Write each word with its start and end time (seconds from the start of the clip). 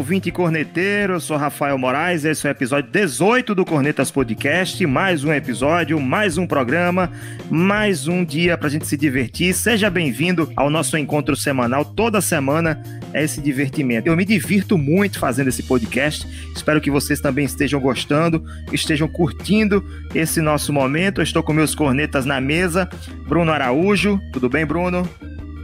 Ouvinte 0.00 0.30
corneteiro, 0.30 1.12
eu 1.12 1.20
sou 1.20 1.36
Rafael 1.36 1.76
Moraes, 1.76 2.24
esse 2.24 2.46
é 2.46 2.50
o 2.50 2.52
episódio 2.52 2.90
18 2.90 3.54
do 3.54 3.66
Cornetas 3.66 4.10
Podcast, 4.10 4.86
mais 4.86 5.24
um 5.24 5.30
episódio, 5.30 6.00
mais 6.00 6.38
um 6.38 6.46
programa, 6.46 7.12
mais 7.50 8.08
um 8.08 8.24
dia 8.24 8.56
pra 8.56 8.70
gente 8.70 8.86
se 8.86 8.96
divertir. 8.96 9.52
Seja 9.52 9.90
bem-vindo 9.90 10.50
ao 10.56 10.70
nosso 10.70 10.96
encontro 10.96 11.36
semanal, 11.36 11.84
toda 11.84 12.22
semana 12.22 12.82
é 13.12 13.22
esse 13.22 13.42
divertimento. 13.42 14.08
Eu 14.08 14.16
me 14.16 14.24
divirto 14.24 14.78
muito 14.78 15.18
fazendo 15.18 15.48
esse 15.48 15.64
podcast, 15.64 16.26
espero 16.56 16.80
que 16.80 16.90
vocês 16.90 17.20
também 17.20 17.44
estejam 17.44 17.78
gostando, 17.78 18.42
estejam 18.72 19.06
curtindo 19.06 19.84
esse 20.14 20.40
nosso 20.40 20.72
momento. 20.72 21.20
Eu 21.20 21.24
estou 21.24 21.42
com 21.42 21.52
meus 21.52 21.74
cornetas 21.74 22.24
na 22.24 22.40
mesa, 22.40 22.88
Bruno 23.28 23.52
Araújo, 23.52 24.18
tudo 24.32 24.48
bem, 24.48 24.64
Bruno? 24.64 25.06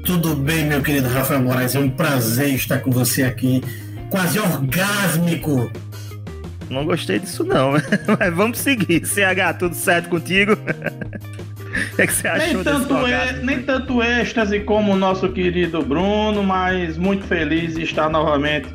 Tudo 0.05 0.37
bem, 0.37 0.67
meu 0.67 0.83
querido 0.83 1.09
Rafael 1.09 1.41
Moraes, 1.41 1.75
é 1.75 1.81
um 1.81 1.89
prazer 1.89 2.55
estar 2.55 2.81
com 2.81 2.91
você 2.91 3.23
aqui 3.23 3.63
quase 4.11 4.39
orgásmico. 4.39 5.71
Não 6.69 6.85
gostei 6.85 7.19
disso 7.19 7.45
não, 7.45 7.73
mas 8.19 8.35
vamos 8.35 8.59
seguir. 8.59 9.07
CH, 9.07 9.59
tudo 9.59 9.75
certo 9.75 10.09
contigo? 10.09 10.57
O 11.77 11.97
que, 11.97 12.03
é 12.03 12.07
que 12.07 12.13
você 12.13 12.29
achou 12.29 12.55
nem 12.55 12.65
tanto, 12.65 13.07
é, 13.07 13.33
nem 13.43 13.63
tanto 13.63 14.03
êxtase 14.03 14.61
como 14.61 14.93
o 14.93 14.97
nosso 14.97 15.29
querido 15.29 15.83
Bruno, 15.83 16.43
mas 16.43 16.97
muito 16.97 17.27
feliz 17.27 17.75
de 17.75 17.83
estar 17.83 18.09
novamente 18.09 18.67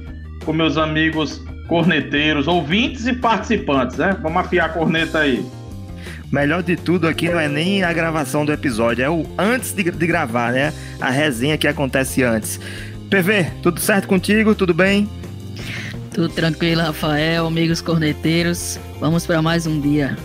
com 0.46 0.54
meus 0.54 0.78
amigos 0.78 1.44
corneteiros, 1.68 2.48
ouvintes 2.48 3.08
e 3.08 3.14
participantes, 3.14 3.98
né? 3.98 4.16
Vamos 4.22 4.38
afiar 4.38 4.68
a 4.68 4.70
corneta 4.70 5.20
aí. 5.20 5.44
Melhor 6.32 6.62
de 6.62 6.76
tudo 6.76 7.08
aqui 7.08 7.28
não 7.28 7.40
é 7.40 7.48
nem 7.48 7.84
a 7.84 7.92
gravação 7.92 8.45
do 8.45 8.54
episódio, 8.54 9.04
é 9.04 9.10
o 9.10 9.26
antes 9.38 9.73
de, 9.73 9.90
de 9.90 10.08
gravar, 10.08 10.52
né? 10.52 10.73
A 11.00 11.10
resenha 11.10 11.58
que 11.58 11.68
acontece 11.68 12.23
antes. 12.23 12.60
PV, 13.10 13.48
tudo 13.62 13.80
certo 13.80 14.08
contigo? 14.08 14.54
Tudo 14.54 14.73
bem? 14.73 15.10
Tudo 16.14 16.30
tranquilo, 16.30 16.81
Rafael, 16.81 17.48
amigos 17.48 17.81
corneteiros. 17.81 18.78
Vamos 19.00 19.26
para 19.26 19.42
mais 19.42 19.66
um 19.66 19.80
dia. 19.80 20.17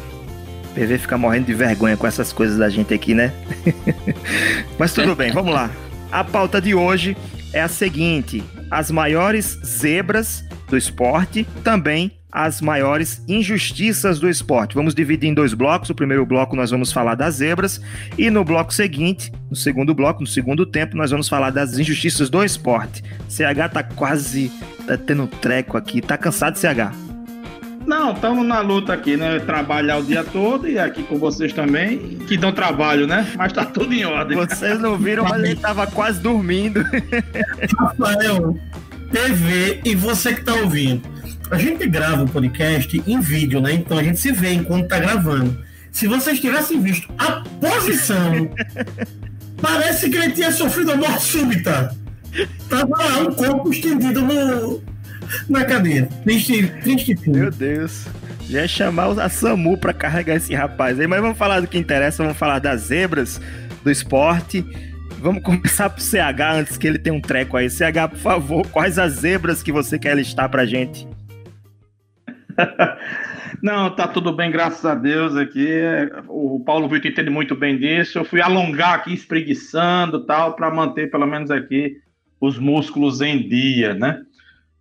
PV 0.74 0.98
fica 0.98 1.16
morrendo 1.16 1.46
de 1.46 1.54
vergonha 1.54 1.96
com 1.96 2.06
essas 2.06 2.32
coisas 2.32 2.58
da 2.58 2.68
gente 2.68 2.92
aqui, 2.92 3.14
né? 3.14 3.32
Mas 4.78 4.92
tudo 4.92 5.14
bem, 5.14 5.32
vamos 5.32 5.54
lá. 5.54 5.70
A 6.10 6.24
pauta 6.24 6.60
de 6.60 6.74
hoje 6.74 7.16
é 7.52 7.62
a 7.62 7.68
seguinte: 7.68 8.42
as 8.70 8.90
maiores 8.90 9.58
zebras 9.64 10.44
do 10.68 10.76
esporte, 10.76 11.46
também 11.62 12.12
as 12.30 12.60
maiores 12.60 13.24
injustiças 13.26 14.18
do 14.18 14.28
esporte. 14.28 14.74
Vamos 14.74 14.94
dividir 14.94 15.30
em 15.30 15.34
dois 15.34 15.54
blocos. 15.54 15.88
O 15.88 15.94
primeiro 15.94 16.26
bloco 16.26 16.54
nós 16.54 16.70
vamos 16.70 16.92
falar 16.92 17.14
das 17.14 17.36
zebras 17.36 17.80
e 18.18 18.28
no 18.28 18.44
bloco 18.44 18.74
seguinte, 18.74 19.32
no 19.48 19.56
segundo 19.56 19.94
bloco, 19.94 20.20
no 20.20 20.26
segundo 20.26 20.66
tempo, 20.66 20.96
nós 20.96 21.10
vamos 21.10 21.28
falar 21.28 21.48
das 21.50 21.78
injustiças 21.78 22.28
do 22.28 22.44
esporte. 22.44 23.02
CH 23.28 23.72
tá 23.72 23.82
quase 23.82 24.52
tá 24.86 24.98
tendo 24.98 25.26
treco 25.26 25.78
aqui. 25.78 26.02
Tá 26.02 26.18
cansado, 26.18 26.56
CH? 26.56 26.92
Não, 27.86 28.12
estamos 28.12 28.44
na 28.44 28.60
luta 28.60 28.92
aqui, 28.92 29.16
né? 29.16 29.38
Trabalhar 29.38 29.98
o 29.98 30.02
dia 30.02 30.24
todo 30.24 30.68
e 30.68 30.76
aqui 30.76 31.04
com 31.04 31.18
vocês 31.18 31.52
também, 31.52 32.18
que 32.26 32.36
dão 32.36 32.50
trabalho, 32.50 33.06
né? 33.06 33.32
Mas 33.36 33.52
tá 33.52 33.64
tudo 33.64 33.94
em 33.94 34.04
ordem. 34.04 34.36
Vocês 34.36 34.80
não 34.80 34.98
viram, 34.98 35.22
mas 35.24 35.42
ele 35.42 35.54
tava 35.54 35.86
quase 35.86 36.20
dormindo. 36.20 36.84
Rafael, 37.78 38.58
TV 39.10 39.80
e 39.84 39.94
você 39.94 40.34
que 40.34 40.44
tá 40.44 40.54
ouvindo. 40.54 41.02
A 41.50 41.58
gente 41.58 41.86
grava 41.86 42.24
o 42.24 42.28
podcast 42.28 43.02
em 43.06 43.20
vídeo, 43.20 43.60
né? 43.60 43.72
Então 43.74 43.98
a 43.98 44.02
gente 44.02 44.18
se 44.18 44.32
vê 44.32 44.52
enquanto 44.52 44.88
tá 44.88 44.98
gravando. 44.98 45.64
Se 45.92 46.06
vocês 46.06 46.40
tivessem 46.40 46.80
visto 46.80 47.08
a 47.16 47.42
posição, 47.60 48.50
parece 49.62 50.10
que 50.10 50.16
ele 50.16 50.32
tinha 50.32 50.50
sofrido 50.50 50.92
a 50.92 50.96
morte 50.96 51.22
súbita. 51.22 51.94
Tava 52.68 52.96
lá 52.98 53.18
um 53.20 53.32
corpo 53.32 53.70
estendido 53.70 54.20
no, 54.20 54.82
na 55.48 55.64
cadeira. 55.64 56.08
Triste, 56.24 56.66
triste 56.82 57.16
filme. 57.16 57.40
Meu 57.40 57.50
Deus. 57.50 58.04
Já 58.48 58.62
é 58.62 58.68
chamar 58.68 59.18
a 59.18 59.28
SAMU 59.28 59.76
para 59.78 59.92
carregar 59.92 60.36
esse 60.36 60.54
rapaz 60.54 61.00
aí. 61.00 61.06
Mas 61.06 61.20
vamos 61.20 61.38
falar 61.38 61.60
do 61.60 61.66
que 61.66 61.78
interessa, 61.78 62.22
vamos 62.22 62.38
falar 62.38 62.58
das 62.58 62.82
zebras 62.82 63.40
do 63.82 63.90
esporte. 63.90 64.64
Vamos 65.26 65.42
começar 65.42 65.90
pro 65.90 66.00
CH 66.00 66.40
antes 66.54 66.78
que 66.78 66.86
ele 66.86 67.00
tenha 67.00 67.12
um 67.12 67.20
treco 67.20 67.56
aí. 67.56 67.68
CH, 67.68 68.10
por 68.10 68.18
favor, 68.18 68.70
quais 68.70 68.96
as 68.96 69.14
zebras 69.14 69.60
que 69.60 69.72
você 69.72 69.98
quer 69.98 70.14
listar 70.14 70.48
pra 70.48 70.64
gente? 70.64 71.04
Não, 73.60 73.90
tá 73.90 74.06
tudo 74.06 74.32
bem, 74.32 74.52
graças 74.52 74.84
a 74.84 74.94
Deus 74.94 75.34
aqui. 75.34 75.68
O 76.28 76.62
Paulo 76.64 76.88
Vitor 76.88 77.10
entende 77.10 77.28
muito 77.28 77.56
bem 77.56 77.76
disso. 77.76 78.20
Eu 78.20 78.24
fui 78.24 78.40
alongar 78.40 78.94
aqui, 78.94 79.12
espreguiçando 79.12 80.24
tal, 80.24 80.54
para 80.54 80.72
manter 80.72 81.10
pelo 81.10 81.26
menos 81.26 81.50
aqui 81.50 81.96
os 82.40 82.56
músculos 82.56 83.20
em 83.20 83.48
dia, 83.48 83.94
né? 83.94 84.22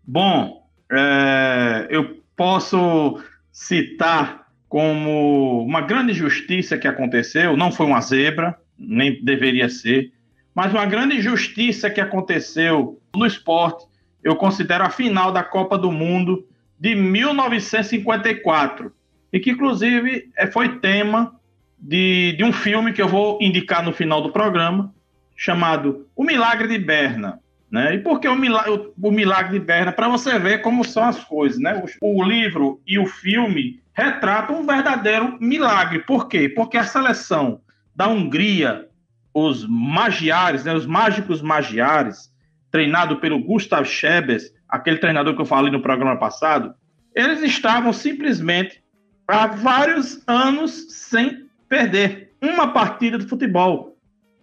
Bom, 0.08 0.64
é, 0.92 1.88
eu 1.90 2.22
posso 2.36 3.20
citar 3.52 4.46
como 4.70 5.64
uma 5.64 5.82
grande 5.82 6.14
justiça 6.14 6.78
que 6.78 6.88
aconteceu, 6.88 7.58
não 7.58 7.72
foi 7.72 7.88
uma 7.88 8.00
zebra, 8.00 8.56
nem 8.78 9.24
deveria 9.24 9.68
ser, 9.70 10.14
mas 10.56 10.72
uma 10.72 10.86
grande 10.86 11.18
injustiça 11.18 11.90
que 11.90 12.00
aconteceu 12.00 12.98
no 13.14 13.26
esporte, 13.26 13.86
eu 14.24 14.38
considero 14.38 14.86
a 14.86 14.90
final 14.90 15.34
da 15.34 15.44
Copa 15.44 15.78
do 15.78 15.92
Mundo 15.92 16.48
de 16.80 16.96
1954, 16.96 18.92
e 19.34 19.40
que 19.40 19.52
inclusive 19.52 20.32
é, 20.38 20.48
foi 20.48 20.80
tema 20.80 21.36
de, 21.78 22.34
de 22.38 22.44
um 22.44 22.54
filme 22.54 22.94
que 22.94 23.02
eu 23.02 23.08
vou 23.08 23.38
indicar 23.42 23.84
no 23.84 23.92
final 23.92 24.22
do 24.22 24.32
programa, 24.32 24.94
chamado 25.36 26.08
O 26.16 26.24
Milagre 26.24 26.70
de 26.70 26.80
Berna. 26.80 27.40
Né? 27.70 27.96
E 27.96 28.00
por 28.00 28.22
que 28.22 28.28
o 28.28 28.36
milagre, 28.36 28.92
o 29.02 29.12
milagre 29.12 29.60
de 29.60 29.66
Berna? 29.66 29.92
Para 29.92 30.08
você 30.08 30.40
ver 30.40 30.62
como 30.62 30.86
são 30.86 31.04
as 31.04 31.22
coisas. 31.24 31.60
Né? 31.60 31.84
O, 32.02 32.22
o, 32.22 32.24
livro 32.24 32.80
e 32.88 32.98
o 32.98 33.06
filme 33.06 33.82
retratam 33.94 34.62
um 34.62 34.66
verdadeiro 34.66 35.38
milagre. 35.42 36.00
Por 36.00 36.30
quê? 36.30 36.48
Porque 36.48 36.78
a 36.78 36.86
seleção 36.86 37.60
da 37.94 38.08
Hungria, 38.08 38.88
os 39.36 39.68
magiares, 39.68 40.64
né? 40.64 40.74
os 40.74 40.86
mágicos 40.86 41.42
magiares, 41.42 42.34
treinado 42.72 43.18
pelo 43.18 43.44
Gustav 43.44 43.86
Schebes, 43.86 44.50
aquele 44.68 44.98
treinador 44.98 45.36
que 45.36 45.42
eu 45.42 45.46
falei 45.46 45.70
no 45.70 45.82
programa 45.82 46.18
passado, 46.18 46.74
eles 47.14 47.42
estavam 47.42 47.92
simplesmente 47.92 48.82
há 49.28 49.48
vários 49.48 50.24
anos 50.26 50.88
sem 50.90 51.48
perder 51.68 52.32
uma 52.42 52.72
partida 52.72 53.18
de 53.18 53.28
futebol. 53.28 53.98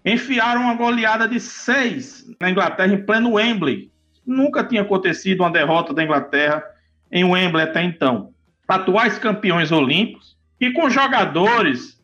Enfiaram 0.05 0.63
uma 0.63 0.75
goleada 0.75 1.27
de 1.27 1.41
seis 1.41 2.27
na 2.39 2.51
Inglaterra 2.51 2.93
em 2.93 3.03
pleno 3.03 3.35
Wembley. 3.35 3.91
Nunca 4.27 4.63
tinha 4.63 4.83
acontecido 4.83 5.41
uma 5.41 5.51
derrota 5.51 5.95
da 5.95 6.05
Inglaterra 6.05 6.63
em 7.11 7.25
Wembley 7.25 7.65
até 7.65 7.83
então. 7.83 8.35
Atuais 8.69 9.19
campeões 9.19 9.73
olímpicos 9.73 10.37
e 10.61 10.71
com 10.73 10.91
jogadores 10.91 12.02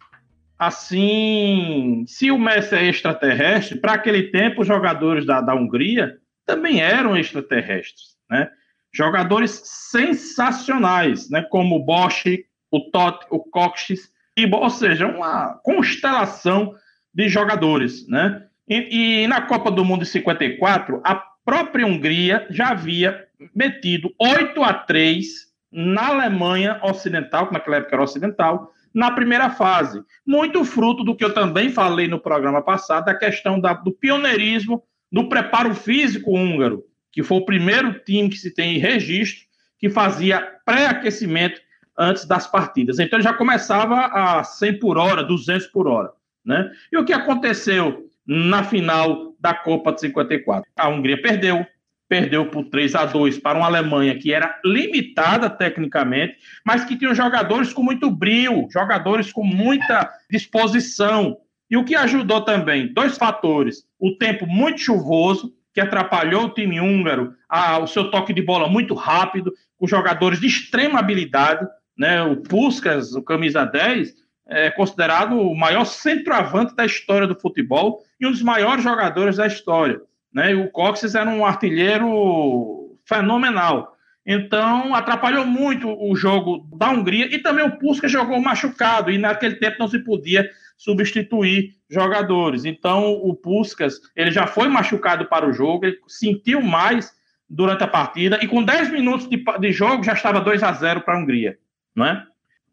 assim. 0.58 2.04
Se 2.06 2.30
o 2.30 2.38
Messi 2.38 2.74
é 2.74 2.88
extraterrestre, 2.88 3.78
para 3.78 3.92
aquele 3.92 4.24
tempo 4.24 4.62
os 4.62 4.66
jogadores 4.66 5.24
da, 5.24 5.40
da 5.40 5.54
Hungria 5.54 6.18
também 6.44 6.80
eram 6.80 7.16
extraterrestres, 7.16 8.16
né? 8.28 8.50
Jogadores 8.92 9.60
sensacionais, 9.64 11.30
né? 11.30 11.42
Como 11.42 11.76
o 11.76 11.84
Bosch, 11.84 12.24
o 12.70 12.90
Totti, 12.90 13.26
o 13.30 13.38
Coxes, 13.38 14.10
e, 14.36 14.46
ou 14.46 14.70
seja, 14.70 15.06
uma 15.06 15.60
constelação 15.62 16.74
de 17.14 17.28
jogadores, 17.28 18.08
né? 18.08 18.44
E, 18.68 19.22
e, 19.22 19.26
na 19.26 19.42
Copa 19.42 19.70
do 19.70 19.84
Mundo 19.84 20.04
de 20.04 20.10
54, 20.10 21.00
a 21.04 21.14
própria 21.44 21.86
Hungria 21.86 22.46
já 22.50 22.68
havia 22.68 23.26
metido 23.54 24.12
8 24.18 24.62
a 24.62 24.74
3 24.74 25.26
na 25.72 26.08
Alemanha 26.08 26.78
Ocidental, 26.82 27.46
que 27.46 27.54
naquela 27.54 27.76
época 27.76 27.94
era 27.94 28.04
ocidental, 28.04 28.72
na 28.94 29.10
primeira 29.10 29.50
fase. 29.50 30.02
Muito 30.26 30.64
fruto 30.64 31.04
do 31.04 31.14
que 31.14 31.24
eu 31.24 31.32
também 31.32 31.70
falei 31.70 32.08
no 32.08 32.20
programa 32.20 32.62
passado, 32.62 33.06
da 33.06 33.14
questão 33.14 33.60
da, 33.60 33.72
do 33.72 33.92
pioneirismo 33.92 34.82
no 35.10 35.28
preparo 35.28 35.74
físico 35.74 36.32
húngaro, 36.32 36.84
que 37.12 37.22
foi 37.22 37.38
o 37.38 37.44
primeiro 37.44 37.98
time 38.00 38.28
que 38.28 38.36
se 38.36 38.54
tem 38.54 38.78
registro 38.78 39.46
que 39.78 39.88
fazia 39.88 40.40
pré-aquecimento 40.64 41.60
antes 41.96 42.24
das 42.24 42.46
partidas. 42.46 42.98
Então 42.98 43.18
ele 43.18 43.24
já 43.24 43.32
começava 43.32 44.06
a 44.06 44.44
100 44.44 44.78
por 44.78 44.98
hora, 44.98 45.22
200 45.22 45.66
por 45.68 45.86
hora. 45.86 46.12
Né? 46.44 46.70
E 46.92 46.96
o 46.96 47.04
que 47.04 47.12
aconteceu 47.12 48.08
na 48.26 48.62
final 48.62 49.34
da 49.40 49.54
Copa 49.54 49.92
de 49.92 50.00
54? 50.02 50.70
A 50.76 50.88
Hungria 50.88 51.20
perdeu, 51.20 51.66
perdeu 52.08 52.46
por 52.46 52.64
3 52.64 52.94
a 52.94 53.04
2 53.04 53.38
para 53.38 53.58
uma 53.58 53.66
Alemanha 53.66 54.18
que 54.18 54.32
era 54.32 54.58
limitada 54.64 55.50
tecnicamente, 55.50 56.36
mas 56.64 56.84
que 56.84 56.96
tinha 56.96 57.14
jogadores 57.14 57.72
com 57.72 57.82
muito 57.82 58.10
brilho, 58.10 58.66
jogadores 58.70 59.30
com 59.30 59.44
muita 59.44 60.10
disposição, 60.30 61.36
e 61.70 61.76
o 61.76 61.84
que 61.84 61.94
ajudou 61.94 62.40
também? 62.40 62.92
Dois 62.92 63.18
fatores. 63.18 63.84
O 63.98 64.16
tempo 64.16 64.46
muito 64.46 64.80
chuvoso, 64.80 65.52
que 65.74 65.80
atrapalhou 65.80 66.46
o 66.46 66.54
time 66.54 66.80
húngaro, 66.80 67.34
a, 67.48 67.78
o 67.78 67.86
seu 67.86 68.10
toque 68.10 68.32
de 68.32 68.42
bola 68.42 68.68
muito 68.68 68.94
rápido, 68.94 69.52
com 69.76 69.86
jogadores 69.86 70.40
de 70.40 70.46
extrema 70.46 70.98
habilidade, 70.98 71.66
né? 71.96 72.22
O 72.22 72.36
Puskas, 72.36 73.14
o 73.14 73.22
camisa 73.22 73.64
10, 73.64 74.14
é 74.48 74.70
considerado 74.70 75.38
o 75.38 75.54
maior 75.54 75.84
centroavante 75.84 76.74
da 76.74 76.86
história 76.86 77.26
do 77.26 77.38
futebol 77.38 78.02
e 78.18 78.26
um 78.26 78.30
dos 78.30 78.42
maiores 78.42 78.82
jogadores 78.82 79.36
da 79.36 79.46
história, 79.46 80.00
né? 80.32 80.52
E 80.52 80.54
o 80.54 80.70
Coxes 80.70 81.14
era 81.14 81.28
um 81.28 81.44
artilheiro 81.44 82.96
fenomenal. 83.04 83.96
Então, 84.30 84.94
atrapalhou 84.94 85.46
muito 85.46 85.88
o 85.88 86.14
jogo 86.14 86.68
da 86.76 86.90
Hungria 86.90 87.34
e 87.34 87.38
também 87.38 87.64
o 87.64 87.78
Puskas 87.78 88.12
jogou 88.12 88.38
machucado 88.40 89.10
e 89.10 89.16
naquele 89.16 89.54
tempo 89.54 89.76
não 89.78 89.88
se 89.88 89.98
podia 90.00 90.50
substituir 90.76 91.74
jogadores. 91.88 92.66
Então, 92.66 93.12
o 93.12 93.34
Puskas, 93.34 93.94
ele 94.14 94.30
já 94.30 94.46
foi 94.46 94.68
machucado 94.68 95.24
para 95.24 95.48
o 95.48 95.52
jogo, 95.52 95.86
ele 95.86 95.98
sentiu 96.06 96.60
mais 96.60 97.16
durante 97.48 97.82
a 97.82 97.88
partida 97.88 98.38
e 98.42 98.46
com 98.46 98.62
10 98.62 98.90
minutos 98.90 99.26
de, 99.28 99.42
de 99.58 99.72
jogo 99.72 100.04
já 100.04 100.12
estava 100.12 100.40
2 100.40 100.62
a 100.62 100.72
0 100.72 101.00
para 101.00 101.14
a 101.14 101.18
Hungria, 101.18 101.58
não 101.94 102.04
é? 102.04 102.22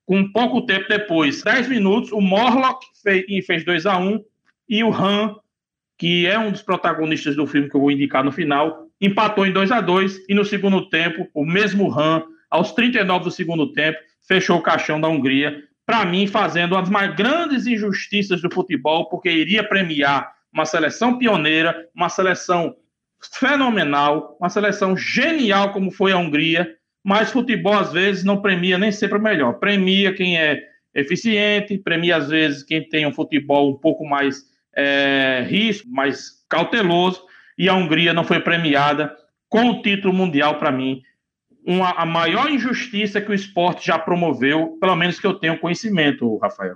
Com 0.05 0.29
pouco 0.31 0.65
tempo 0.65 0.89
depois, 0.89 1.41
10 1.41 1.69
minutos, 1.69 2.11
o 2.11 2.19
Morlock 2.19 2.85
fez, 3.01 3.45
fez 3.45 3.63
2 3.63 3.85
a 3.85 3.97
1 3.97 4.23
e 4.67 4.83
o 4.83 4.93
Han, 4.93 5.37
que 5.97 6.25
é 6.27 6.37
um 6.37 6.51
dos 6.51 6.61
protagonistas 6.61 7.35
do 7.35 7.47
filme 7.47 7.69
que 7.69 7.75
eu 7.75 7.81
vou 7.81 7.91
indicar 7.91 8.23
no 8.23 8.31
final, 8.31 8.87
empatou 8.99 9.45
em 9.45 9.51
2 9.51 9.71
a 9.71 9.81
2 9.81 10.25
e 10.29 10.33
no 10.33 10.43
segundo 10.43 10.89
tempo, 10.89 11.27
o 11.33 11.45
mesmo 11.45 11.87
Ram, 11.87 12.25
aos 12.49 12.71
39 12.73 13.25
do 13.25 13.31
segundo 13.31 13.71
tempo, 13.73 13.97
fechou 14.27 14.57
o 14.57 14.61
caixão 14.61 14.99
da 14.99 15.07
Hungria, 15.07 15.63
para 15.85 16.05
mim 16.05 16.27
fazendo 16.27 16.73
uma 16.73 16.81
das 16.81 16.89
mais 16.89 17.15
grandes 17.15 17.67
injustiças 17.67 18.41
do 18.41 18.51
futebol, 18.51 19.07
porque 19.07 19.29
iria 19.29 19.63
premiar 19.63 20.33
uma 20.51 20.65
seleção 20.65 21.17
pioneira, 21.17 21.87
uma 21.93 22.09
seleção 22.09 22.75
fenomenal, 23.33 24.37
uma 24.39 24.49
seleção 24.49 24.95
genial 24.97 25.71
como 25.71 25.91
foi 25.91 26.11
a 26.11 26.17
Hungria, 26.17 26.75
mas 27.03 27.31
futebol 27.31 27.77
às 27.77 27.93
vezes 27.93 28.23
não 28.23 28.41
premia 28.41 28.77
nem 28.77 28.91
sempre 28.91 29.17
o 29.17 29.21
melhor. 29.21 29.59
Premia 29.59 30.13
quem 30.13 30.39
é 30.39 30.59
eficiente, 30.93 31.77
premia 31.77 32.17
às 32.17 32.29
vezes 32.29 32.63
quem 32.63 32.87
tem 32.87 33.05
um 33.05 33.13
futebol 33.13 33.69
um 33.69 33.77
pouco 33.77 34.05
mais 34.05 34.43
é, 34.75 35.45
risco, 35.47 35.89
mais 35.89 36.43
cauteloso, 36.49 37.21
e 37.57 37.69
a 37.69 37.73
Hungria 37.73 38.13
não 38.13 38.23
foi 38.23 38.39
premiada 38.39 39.15
com 39.49 39.69
o 39.69 39.81
título 39.81 40.13
mundial 40.13 40.59
para 40.59 40.71
mim. 40.71 41.01
Uma, 41.65 41.91
a 41.91 42.05
maior 42.05 42.49
injustiça 42.49 43.21
que 43.21 43.31
o 43.31 43.33
esporte 43.33 43.87
já 43.87 43.97
promoveu, 43.97 44.77
pelo 44.79 44.95
menos 44.95 45.19
que 45.19 45.25
eu 45.25 45.33
tenho 45.33 45.59
conhecimento, 45.59 46.37
Rafael. 46.37 46.75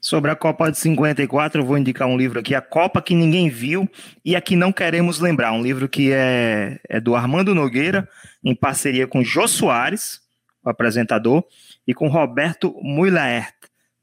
Sobre 0.00 0.30
a 0.30 0.36
Copa 0.36 0.70
de 0.70 0.78
54, 0.78 1.60
eu 1.60 1.66
vou 1.66 1.76
indicar 1.76 2.08
um 2.08 2.16
livro 2.16 2.38
aqui, 2.38 2.54
A 2.54 2.62
Copa 2.62 3.02
que 3.02 3.14
Ninguém 3.14 3.48
Viu 3.50 3.88
e 4.24 4.34
a 4.36 4.40
que 4.40 4.56
Não 4.56 4.72
Queremos 4.72 5.20
Lembrar. 5.20 5.52
Um 5.52 5.62
livro 5.62 5.88
que 5.88 6.12
é, 6.12 6.78
é 6.88 7.00
do 7.00 7.14
Armando 7.14 7.54
Nogueira, 7.54 8.08
em 8.42 8.54
parceria 8.54 9.06
com 9.06 9.22
Jô 9.22 9.46
Soares, 9.46 10.20
o 10.64 10.70
apresentador, 10.70 11.44
e 11.86 11.92
com 11.92 12.08
Roberto 12.08 12.74
Muilaert 12.82 13.55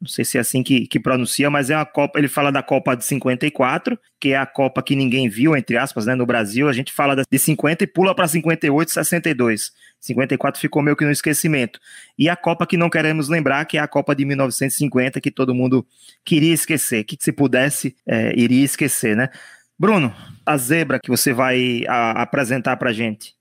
não 0.04 0.10
sei 0.10 0.26
se 0.26 0.38
é 0.38 0.42
assim 0.42 0.62
que, 0.62 0.86
que 0.86 1.00
pronuncia, 1.00 1.50
mas 1.50 1.70
é 1.70 1.78
uma 1.78 1.86
Copa, 1.86 2.20
ele 2.20 2.28
fala 2.28 2.52
da 2.52 2.62
Copa 2.62 2.94
de 2.94 3.06
54, 3.06 3.98
que 4.20 4.34
é 4.34 4.38
a 4.38 4.46
Copa 4.46 4.84
que 4.84 4.98
ninguém 4.98 5.30
viu, 5.30 5.56
entre 5.56 5.78
aspas, 5.78 6.06
né, 6.06 6.14
no 6.14 6.26
Brasil, 6.26 6.68
a 6.68 6.74
gente 6.74 6.92
fala 6.92 7.16
de 7.16 7.40
50 7.40 7.86
e 7.86 7.88
pula 7.88 8.14
para 8.14 8.28
58, 8.28 8.92
62. 8.92 9.72
54 10.02 10.60
ficou 10.60 10.82
meio 10.82 10.98
que 10.98 11.06
no 11.06 11.12
esquecimento. 11.12 11.80
E 12.20 12.28
a 12.28 12.36
Copa 12.36 12.68
que 12.68 12.76
não 12.76 12.90
queremos 12.90 13.30
lembrar, 13.30 13.64
que 13.64 13.78
é 13.78 13.80
a 13.80 13.88
Copa 13.88 14.14
de 14.14 14.26
1950, 14.26 15.22
que 15.22 15.32
todo 15.32 15.56
mundo 15.56 15.88
queria 16.26 16.54
esquecer, 16.54 17.06
que 17.06 17.18
se 17.18 17.32
pudesse, 17.32 17.96
é, 18.06 18.38
iria 18.38 18.66
esquecer, 18.66 19.16
né? 19.16 19.30
Bruno, 19.80 20.14
a 20.46 20.58
zebra 20.58 21.00
que 21.00 21.10
você 21.10 21.32
vai 21.32 21.86
a, 21.88 22.22
apresentar 22.22 22.76
para 22.76 22.92
gente. 22.92 23.34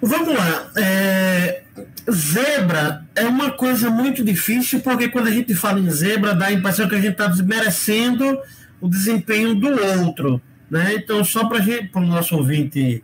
Vamos 0.00 0.34
lá. 0.34 0.70
É... 0.76 1.62
Zebra 2.10 3.04
é 3.14 3.24
uma 3.24 3.50
coisa 3.50 3.90
muito 3.90 4.24
difícil, 4.24 4.80
porque 4.80 5.08
quando 5.08 5.26
a 5.26 5.30
gente 5.30 5.54
fala 5.54 5.80
em 5.80 5.90
zebra, 5.90 6.34
dá 6.34 6.46
a 6.46 6.52
impressão 6.52 6.88
que 6.88 6.94
a 6.94 7.00
gente 7.00 7.12
está 7.12 7.26
desmerecendo 7.26 8.40
o 8.80 8.88
desempenho 8.88 9.54
do 9.54 9.68
outro. 9.68 10.40
Né? 10.70 10.94
Então, 10.94 11.22
só 11.24 11.46
para 11.48 11.60
o 11.94 12.00
nosso 12.00 12.36
ouvinte 12.36 13.02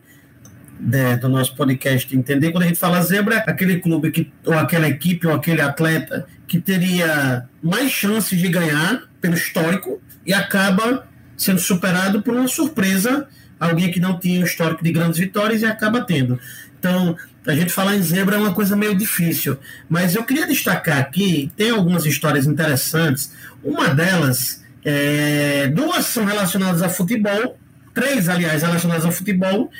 né, 0.78 1.16
do 1.16 1.28
nosso 1.28 1.54
podcast 1.54 2.16
entender, 2.16 2.52
quando 2.52 2.64
a 2.64 2.66
gente 2.66 2.78
fala 2.78 3.02
zebra, 3.02 3.38
aquele 3.46 3.80
clube 3.80 4.10
que, 4.10 4.32
ou 4.44 4.54
aquela 4.54 4.88
equipe 4.88 5.26
ou 5.26 5.34
aquele 5.34 5.60
atleta 5.60 6.26
que 6.46 6.60
teria 6.60 7.48
mais 7.62 7.90
chances 7.90 8.38
de 8.38 8.48
ganhar 8.48 9.02
pelo 9.20 9.34
histórico 9.34 10.00
e 10.24 10.32
acaba 10.32 11.06
sendo 11.36 11.58
superado 11.58 12.22
por 12.22 12.34
uma 12.34 12.48
surpresa, 12.48 13.26
alguém 13.64 13.90
que 13.90 14.00
não 14.00 14.18
tinha 14.18 14.40
um 14.40 14.44
histórico 14.44 14.82
de 14.82 14.92
grandes 14.92 15.18
vitórias 15.18 15.62
e 15.62 15.66
acaba 15.66 16.02
tendo. 16.02 16.38
Então, 16.78 17.16
a 17.46 17.54
gente 17.54 17.72
falar 17.72 17.96
em 17.96 18.02
zebra 18.02 18.36
é 18.36 18.38
uma 18.38 18.52
coisa 18.52 18.76
meio 18.76 18.94
difícil. 18.94 19.58
Mas 19.88 20.14
eu 20.14 20.24
queria 20.24 20.46
destacar 20.46 20.98
aqui, 20.98 21.50
tem 21.56 21.70
algumas 21.70 22.06
histórias 22.06 22.46
interessantes. 22.46 23.32
Uma 23.62 23.88
delas, 23.88 24.62
é, 24.84 25.68
duas 25.68 26.06
são 26.06 26.24
relacionadas 26.24 26.82
a 26.82 26.88
futebol, 26.88 27.58
três, 27.92 28.28
aliás, 28.28 28.62
relacionadas 28.62 29.04
ao 29.04 29.12
futebol, 29.12 29.70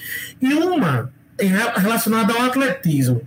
e 0.40 0.54
uma 0.54 1.12
relacionada 1.76 2.32
ao 2.32 2.42
atletismo. 2.42 3.22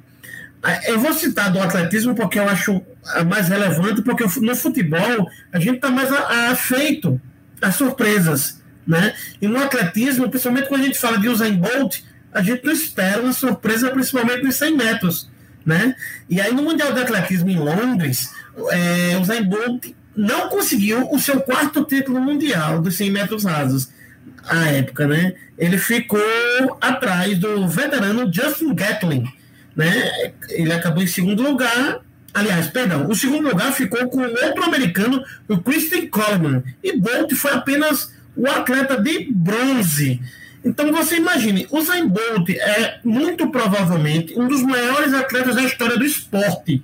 Eu 0.85 0.99
vou 0.99 1.13
citar 1.13 1.51
do 1.51 1.59
atletismo 1.59 2.15
porque 2.15 2.39
eu 2.39 2.49
acho 2.49 2.81
mais 3.27 3.47
relevante, 3.47 4.01
porque 4.01 4.23
no 4.41 4.55
futebol 4.55 5.29
a 5.51 5.59
gente 5.59 5.75
está 5.75 5.89
mais 5.89 6.11
afeito 6.11 7.21
às 7.61 7.75
surpresas. 7.75 8.56
Né? 8.87 9.13
E 9.41 9.47
no 9.47 9.61
atletismo, 9.61 10.29
principalmente 10.29 10.69
quando 10.69 10.81
a 10.81 10.85
gente 10.85 10.99
fala 10.99 11.19
de 11.19 11.27
Usain 11.27 11.57
Bolt, 11.57 11.99
a 12.31 12.41
gente 12.41 12.63
não 12.63 12.71
espera 12.71 13.21
uma 13.21 13.33
surpresa, 13.33 13.89
principalmente 13.89 14.43
nos 14.43 14.55
100 14.55 14.77
metros. 14.77 15.29
Né? 15.65 15.95
E 16.29 16.39
aí, 16.39 16.53
no 16.53 16.63
Mundial 16.63 16.93
de 16.93 17.01
Atletismo 17.01 17.49
em 17.49 17.57
Londres, 17.57 18.31
é, 18.71 19.17
o 19.17 19.23
Zayn 19.23 19.43
Bolt 19.43 19.93
não 20.15 20.49
conseguiu 20.49 21.07
o 21.11 21.19
seu 21.19 21.39
quarto 21.41 21.83
título 21.83 22.19
mundial 22.19 22.81
dos 22.81 22.95
100 22.95 23.11
metros 23.11 23.43
rasos 23.43 23.89
à 24.43 24.65
época, 24.69 25.07
né? 25.07 25.35
Ele 25.57 25.77
ficou 25.77 26.19
atrás 26.81 27.37
do 27.37 27.67
veterano 27.67 28.31
Justin 28.33 28.73
Gatlin, 28.73 29.25
né? 29.75 30.33
Ele 30.49 30.73
acabou 30.73 31.03
em 31.03 31.07
segundo 31.07 31.43
lugar. 31.43 31.99
Aliás, 32.33 32.67
perdão, 32.67 33.07
o 33.07 33.15
segundo 33.15 33.47
lugar 33.47 33.71
ficou 33.73 34.07
com 34.09 34.21
outro 34.21 34.63
americano, 34.63 35.23
o 35.47 35.57
Christian 35.59 36.07
Coleman. 36.07 36.63
E 36.83 36.97
Bolt 36.97 37.33
foi 37.33 37.51
apenas 37.51 38.11
o 38.37 38.47
atleta 38.47 39.01
de 39.01 39.27
bronze. 39.31 40.21
Então 40.63 40.91
você 40.91 41.17
imagine, 41.17 41.67
o 41.71 41.81
Zayn 41.81 42.07
Bolt 42.07 42.49
é 42.49 42.99
muito 43.03 43.49
provavelmente 43.49 44.37
um 44.37 44.47
dos 44.47 44.61
maiores 44.61 45.13
atletas 45.13 45.55
da 45.55 45.63
história 45.63 45.97
do 45.97 46.05
esporte, 46.05 46.83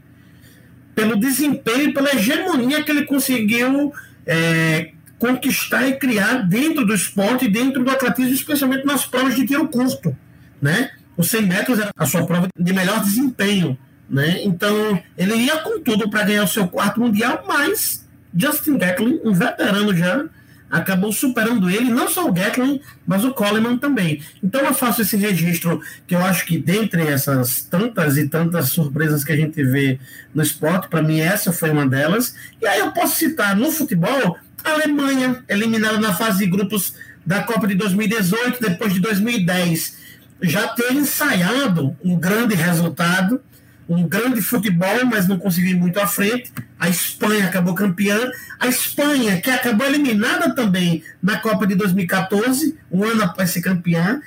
pelo 0.95 1.15
desempenho 1.15 1.93
pela 1.93 2.13
hegemonia 2.15 2.83
que 2.83 2.91
ele 2.91 3.05
conseguiu 3.05 3.93
é, 4.25 4.91
conquistar 5.17 5.87
e 5.87 5.97
criar 5.97 6.47
dentro 6.47 6.85
do 6.85 6.93
esporte 6.93 7.47
dentro 7.47 7.83
do 7.83 7.91
atletismo, 7.91 8.33
especialmente 8.33 8.85
nas 8.85 9.05
provas 9.05 9.35
de 9.35 9.45
tiro 9.45 9.67
curto, 9.67 10.15
né? 10.61 10.91
Os 11.15 11.29
100 11.29 11.41
metros 11.43 11.79
era 11.79 11.91
a 11.95 12.05
sua 12.05 12.25
prova 12.25 12.47
de 12.57 12.73
melhor 12.73 13.01
desempenho, 13.03 13.77
né? 14.09 14.43
Então 14.43 15.01
ele 15.17 15.35
ia 15.35 15.57
com 15.57 15.79
tudo 15.79 16.09
para 16.09 16.23
ganhar 16.23 16.43
o 16.43 16.47
seu 16.47 16.67
quarto 16.67 16.99
mundial, 16.99 17.43
mas 17.47 18.07
Justin 18.35 18.77
Gatlin, 18.77 19.19
um 19.23 19.33
veterano 19.33 19.95
já, 19.95 20.25
acabou 20.73 21.11
superando 21.13 21.69
ele, 21.69 21.91
não 21.91 22.09
só 22.09 22.27
o 22.27 22.33
Gatlin, 22.33 22.81
mas 23.05 23.23
o 23.23 23.31
Coleman 23.31 23.77
também. 23.77 24.23
Então 24.43 24.61
eu 24.61 24.73
faço 24.73 25.03
esse 25.03 25.15
registro 25.15 25.79
que 26.07 26.15
eu 26.15 26.19
acho 26.19 26.47
que 26.47 26.57
dentre 26.57 27.03
essas 27.03 27.61
tantas 27.61 28.17
e 28.17 28.27
tantas 28.27 28.69
surpresas 28.69 29.23
que 29.23 29.31
a 29.31 29.35
gente 29.35 29.63
vê 29.63 29.99
no 30.33 30.41
esporte, 30.41 30.87
para 30.87 31.03
mim 31.03 31.19
essa 31.19 31.53
foi 31.53 31.69
uma 31.69 31.87
delas. 31.87 32.35
E 32.59 32.65
aí 32.65 32.79
eu 32.79 32.91
posso 32.91 33.17
citar 33.17 33.55
no 33.55 33.71
futebol 33.71 34.35
a 34.63 34.71
Alemanha, 34.71 35.43
eliminada 35.47 35.99
na 35.99 36.11
fase 36.11 36.39
de 36.39 36.47
grupos 36.47 36.95
da 37.23 37.43
Copa 37.43 37.67
de 37.67 37.75
2018, 37.75 38.59
depois 38.59 38.93
de 38.93 38.99
2010, 38.99 39.97
já 40.41 40.69
ter 40.69 40.91
ensaiado 40.93 41.95
um 42.03 42.17
grande 42.17 42.55
resultado 42.55 43.39
um 43.87 44.07
grande 44.07 44.41
futebol, 44.41 45.05
mas 45.05 45.27
não 45.27 45.37
conseguiu 45.37 45.71
ir 45.71 45.75
muito 45.75 45.99
à 45.99 46.07
frente. 46.07 46.51
A 46.79 46.89
Espanha 46.89 47.45
acabou 47.45 47.73
campeã. 47.73 48.17
A 48.59 48.67
Espanha, 48.67 49.41
que 49.41 49.49
acabou 49.49 49.85
eliminada 49.85 50.53
também 50.55 51.03
na 51.21 51.37
Copa 51.39 51.67
de 51.67 51.75
2014, 51.75 52.77
um 52.91 53.03
ano 53.03 53.23
após 53.23 53.49
ser 53.49 53.61
campeã. 53.61 54.21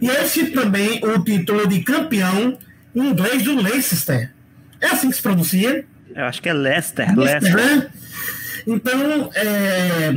E 0.00 0.08
esse 0.08 0.46
também 0.46 1.04
o 1.04 1.22
título 1.22 1.66
de 1.66 1.80
campeão 1.80 2.58
em 2.94 3.08
inglês 3.08 3.42
do 3.42 3.60
Leicester. 3.60 4.32
É 4.80 4.86
assim 4.86 5.10
que 5.10 5.16
se 5.16 5.22
pronuncia? 5.22 5.84
Eu 6.14 6.24
acho 6.24 6.40
que 6.40 6.48
é 6.48 6.52
Leicester. 6.52 7.16
Leicester, 7.16 7.54
Leicester. 7.54 7.80
Né? 7.80 7.90
Então, 8.66 9.30
é, 9.34 10.12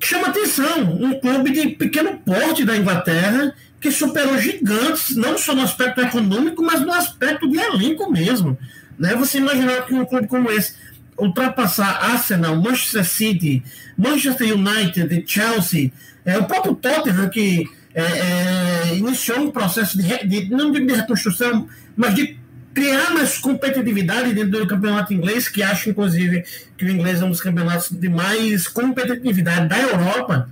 chama 0.00 0.28
atenção, 0.28 0.82
um 1.00 1.18
clube 1.20 1.50
de 1.50 1.68
pequeno 1.70 2.18
porte 2.18 2.64
da 2.64 2.76
Inglaterra 2.76 3.54
que 3.84 3.90
superou 3.90 4.38
gigantes, 4.38 5.14
não 5.14 5.36
só 5.36 5.54
no 5.54 5.60
aspecto 5.60 6.00
econômico, 6.00 6.64
mas 6.64 6.80
no 6.80 6.90
aspecto 6.90 7.46
de 7.46 7.58
elenco 7.58 8.10
mesmo. 8.10 8.56
Né? 8.98 9.14
Você 9.14 9.36
imaginar 9.36 9.84
que 9.84 9.92
um 9.92 10.06
clube 10.06 10.26
como 10.26 10.50
esse 10.50 10.72
ultrapassar 11.18 12.02
Arsenal, 12.02 12.56
Manchester 12.56 13.04
City, 13.04 13.62
Manchester 13.94 14.54
United, 14.54 15.22
Chelsea, 15.26 15.92
é, 16.24 16.38
o 16.38 16.44
próprio 16.44 16.74
Tottenham, 16.74 17.28
que 17.28 17.68
é, 17.94 18.02
é, 18.02 18.96
iniciou 18.96 19.40
um 19.40 19.50
processo 19.50 19.98
de, 19.98 20.26
de, 20.26 20.48
não 20.48 20.72
de 20.72 20.80
reconstrução, 20.90 21.68
mas 21.94 22.14
de 22.14 22.38
criar 22.72 23.12
mais 23.12 23.36
competitividade 23.36 24.32
dentro 24.32 24.60
do 24.60 24.66
campeonato 24.66 25.12
inglês, 25.12 25.46
que 25.46 25.62
acho, 25.62 25.90
inclusive, 25.90 26.42
que 26.78 26.86
o 26.86 26.88
inglês 26.88 27.20
é 27.20 27.24
um 27.26 27.30
dos 27.30 27.42
campeonatos 27.42 27.90
de 27.90 28.08
mais 28.08 28.66
competitividade 28.66 29.68
da 29.68 29.78
Europa. 29.78 30.48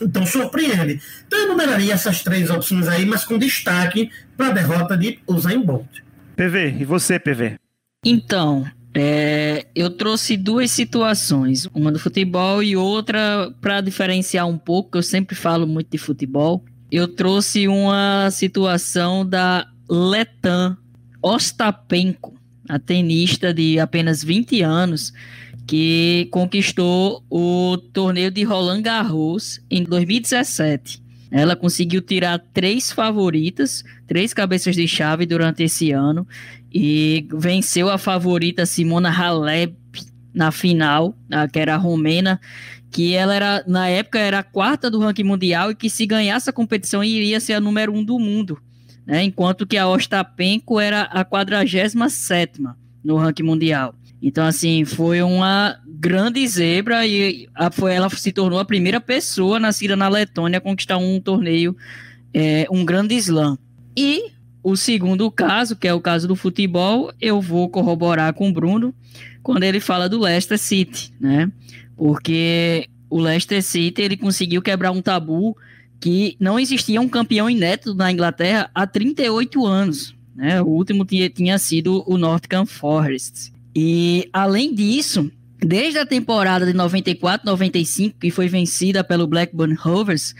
Então, 0.00 0.26
surpreende. 0.26 1.00
Então, 1.26 1.38
eu 1.38 1.48
numeraria 1.48 1.94
essas 1.94 2.22
três 2.22 2.50
opções 2.50 2.86
aí, 2.88 3.06
mas 3.06 3.24
com 3.24 3.38
destaque 3.38 4.10
para 4.36 4.48
a 4.48 4.52
derrota 4.52 4.96
de 4.96 5.18
Usain 5.26 5.60
Bolt. 5.60 5.86
PV, 6.36 6.76
e 6.80 6.84
você, 6.84 7.18
PV? 7.18 7.56
Então, 8.04 8.66
é, 8.94 9.66
eu 9.74 9.90
trouxe 9.90 10.36
duas 10.36 10.70
situações, 10.70 11.68
uma 11.74 11.92
do 11.92 11.98
futebol 11.98 12.62
e 12.62 12.76
outra 12.76 13.52
para 13.60 13.80
diferenciar 13.80 14.46
um 14.46 14.56
pouco, 14.56 14.96
eu 14.96 15.02
sempre 15.02 15.34
falo 15.34 15.66
muito 15.66 15.90
de 15.90 15.98
futebol. 15.98 16.64
Eu 16.90 17.08
trouxe 17.08 17.68
uma 17.68 18.30
situação 18.30 19.26
da 19.26 19.66
Letan 19.88 20.78
Ostapenko, 21.22 22.34
a 22.68 22.78
tenista 22.78 23.52
de 23.52 23.78
apenas 23.78 24.22
20 24.22 24.62
anos, 24.62 25.12
que 25.66 26.28
conquistou 26.30 27.24
o 27.28 27.76
torneio 27.92 28.30
de 28.30 28.44
Roland 28.44 28.82
Garros 28.82 29.60
em 29.70 29.82
2017. 29.82 31.02
Ela 31.30 31.56
conseguiu 31.56 32.00
tirar 32.00 32.38
três 32.54 32.92
favoritas, 32.92 33.82
três 34.06 34.32
cabeças 34.32 34.76
de 34.76 34.86
chave 34.86 35.26
durante 35.26 35.64
esse 35.64 35.90
ano 35.90 36.26
e 36.72 37.26
venceu 37.32 37.90
a 37.90 37.98
favorita 37.98 38.64
Simona 38.64 39.10
Halep 39.10 39.74
na 40.32 40.52
final, 40.52 41.16
que 41.52 41.58
era 41.58 41.74
a 41.74 41.78
romena, 41.78 42.40
que 42.90 43.14
ela 43.14 43.34
era, 43.34 43.64
na 43.66 43.88
época, 43.88 44.18
era 44.18 44.38
a 44.38 44.42
quarta 44.44 44.90
do 44.90 45.00
ranking 45.00 45.24
mundial 45.24 45.70
e 45.70 45.74
que 45.74 45.90
se 45.90 46.06
ganhasse 46.06 46.48
a 46.48 46.52
competição 46.52 47.02
iria 47.02 47.40
ser 47.40 47.54
a 47.54 47.60
número 47.60 47.92
um 47.92 48.04
do 48.04 48.18
mundo, 48.18 48.58
né? 49.04 49.24
enquanto 49.24 49.66
que 49.66 49.76
a 49.76 49.88
Ostapenko 49.88 50.78
era 50.78 51.02
a 51.02 51.24
47 51.24 52.62
no 53.02 53.16
ranking 53.16 53.42
mundial. 53.42 53.94
Então, 54.20 54.46
assim, 54.46 54.84
foi 54.84 55.22
uma 55.22 55.78
grande 55.86 56.46
zebra 56.46 57.06
e 57.06 57.48
a, 57.54 57.70
foi, 57.70 57.94
ela 57.94 58.08
se 58.10 58.32
tornou 58.32 58.58
a 58.58 58.64
primeira 58.64 59.00
pessoa 59.00 59.60
nascida 59.60 59.94
na 59.96 60.08
Letônia 60.08 60.58
a 60.58 60.60
conquistar 60.60 60.96
um 60.96 61.20
torneio, 61.20 61.76
é, 62.32 62.66
um 62.70 62.84
grande 62.84 63.14
slam. 63.16 63.58
E 63.96 64.32
o 64.62 64.76
segundo 64.76 65.30
caso, 65.30 65.76
que 65.76 65.86
é 65.86 65.94
o 65.94 66.00
caso 66.00 66.26
do 66.26 66.34
futebol, 66.34 67.12
eu 67.20 67.40
vou 67.40 67.68
corroborar 67.68 68.32
com 68.34 68.48
o 68.48 68.52
Bruno 68.52 68.94
quando 69.42 69.62
ele 69.62 69.80
fala 69.80 70.08
do 70.08 70.18
Leicester 70.18 70.58
City, 70.58 71.12
né? 71.20 71.50
Porque 71.96 72.88
o 73.08 73.20
Leicester 73.20 73.62
City 73.62 74.02
ele 74.02 74.16
conseguiu 74.16 74.60
quebrar 74.60 74.90
um 74.90 75.00
tabu 75.00 75.56
que 76.00 76.36
não 76.40 76.58
existia 76.58 77.00
um 77.00 77.08
campeão 77.08 77.48
inédito 77.48 77.94
na 77.94 78.10
Inglaterra 78.12 78.70
há 78.74 78.86
38 78.86 79.64
anos. 79.64 80.14
Né? 80.34 80.60
O 80.60 80.66
último 80.66 81.04
tinha, 81.04 81.30
tinha 81.30 81.58
sido 81.58 82.04
o 82.06 82.18
Nottingham 82.18 82.66
Forest. 82.66 83.52
E 83.78 84.30
além 84.32 84.74
disso, 84.74 85.30
desde 85.58 85.98
a 85.98 86.06
temporada 86.06 86.64
de 86.64 86.72
94-95, 86.72 88.14
que 88.18 88.30
foi 88.30 88.48
vencida 88.48 89.04
pelo 89.04 89.26
Blackburn 89.26 89.74
Rovers, 89.74 90.34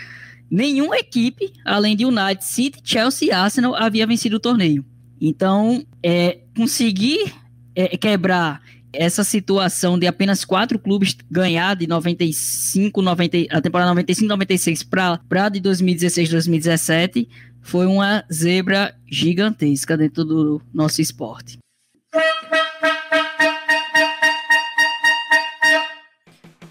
nenhuma 0.50 0.96
equipe, 0.96 1.52
além 1.62 1.94
de 1.94 2.06
United 2.06 2.42
City, 2.42 2.80
Chelsea 2.82 3.28
e 3.28 3.32
Arsenal, 3.32 3.74
havia 3.74 4.06
vencido 4.06 4.36
o 4.36 4.40
torneio. 4.40 4.82
Então, 5.20 5.84
é, 6.02 6.38
conseguir 6.56 7.30
é, 7.74 7.94
quebrar 7.98 8.62
essa 8.90 9.22
situação 9.22 9.98
de 9.98 10.06
apenas 10.06 10.42
quatro 10.42 10.78
clubes 10.78 11.14
ganhar 11.30 11.76
de 11.76 11.86
95, 11.86 13.02
90, 13.02 13.36
a 13.50 13.60
temporada 13.60 13.90
95, 13.90 14.28
96 14.28 14.82
para 14.82 15.48
de 15.50 15.60
2016, 15.60 16.30
2017 16.30 17.28
foi 17.60 17.84
uma 17.84 18.24
zebra 18.32 18.94
gigantesca 19.06 19.94
dentro 19.94 20.24
do 20.24 20.62
nosso 20.72 21.02
esporte. 21.02 21.58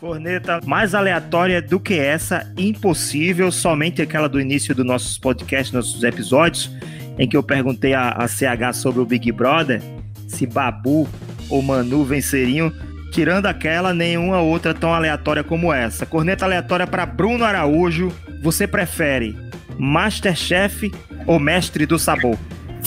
Corneta 0.05 0.61
mais 0.67 0.93
aleatória 0.93 1.59
do 1.59 1.79
que 1.79 1.95
essa, 1.95 2.47
impossível, 2.55 3.51
somente 3.51 4.03
aquela 4.03 4.29
do 4.29 4.39
início 4.39 4.75
dos 4.75 4.85
nossos 4.85 5.17
podcasts, 5.17 5.73
nossos 5.73 6.03
episódios, 6.03 6.69
em 7.17 7.27
que 7.27 7.35
eu 7.35 7.41
perguntei 7.41 7.95
a, 7.95 8.09
a 8.09 8.27
CH 8.27 8.75
sobre 8.75 9.01
o 9.01 9.05
Big 9.05 9.31
Brother, 9.31 9.81
se 10.27 10.45
Babu 10.45 11.09
ou 11.49 11.59
Manu 11.63 12.03
venceriam, 12.03 12.71
tirando 13.11 13.47
aquela, 13.47 13.95
nenhuma 13.95 14.41
outra 14.41 14.75
tão 14.75 14.93
aleatória 14.93 15.43
como 15.43 15.73
essa. 15.73 16.05
Corneta 16.05 16.45
aleatória 16.45 16.85
para 16.85 17.07
Bruno 17.07 17.43
Araújo, 17.43 18.13
você 18.43 18.67
prefere 18.67 19.35
Masterchef 19.75 20.91
ou 21.25 21.39
Mestre 21.39 21.87
do 21.87 21.97
Sabor? 21.97 22.37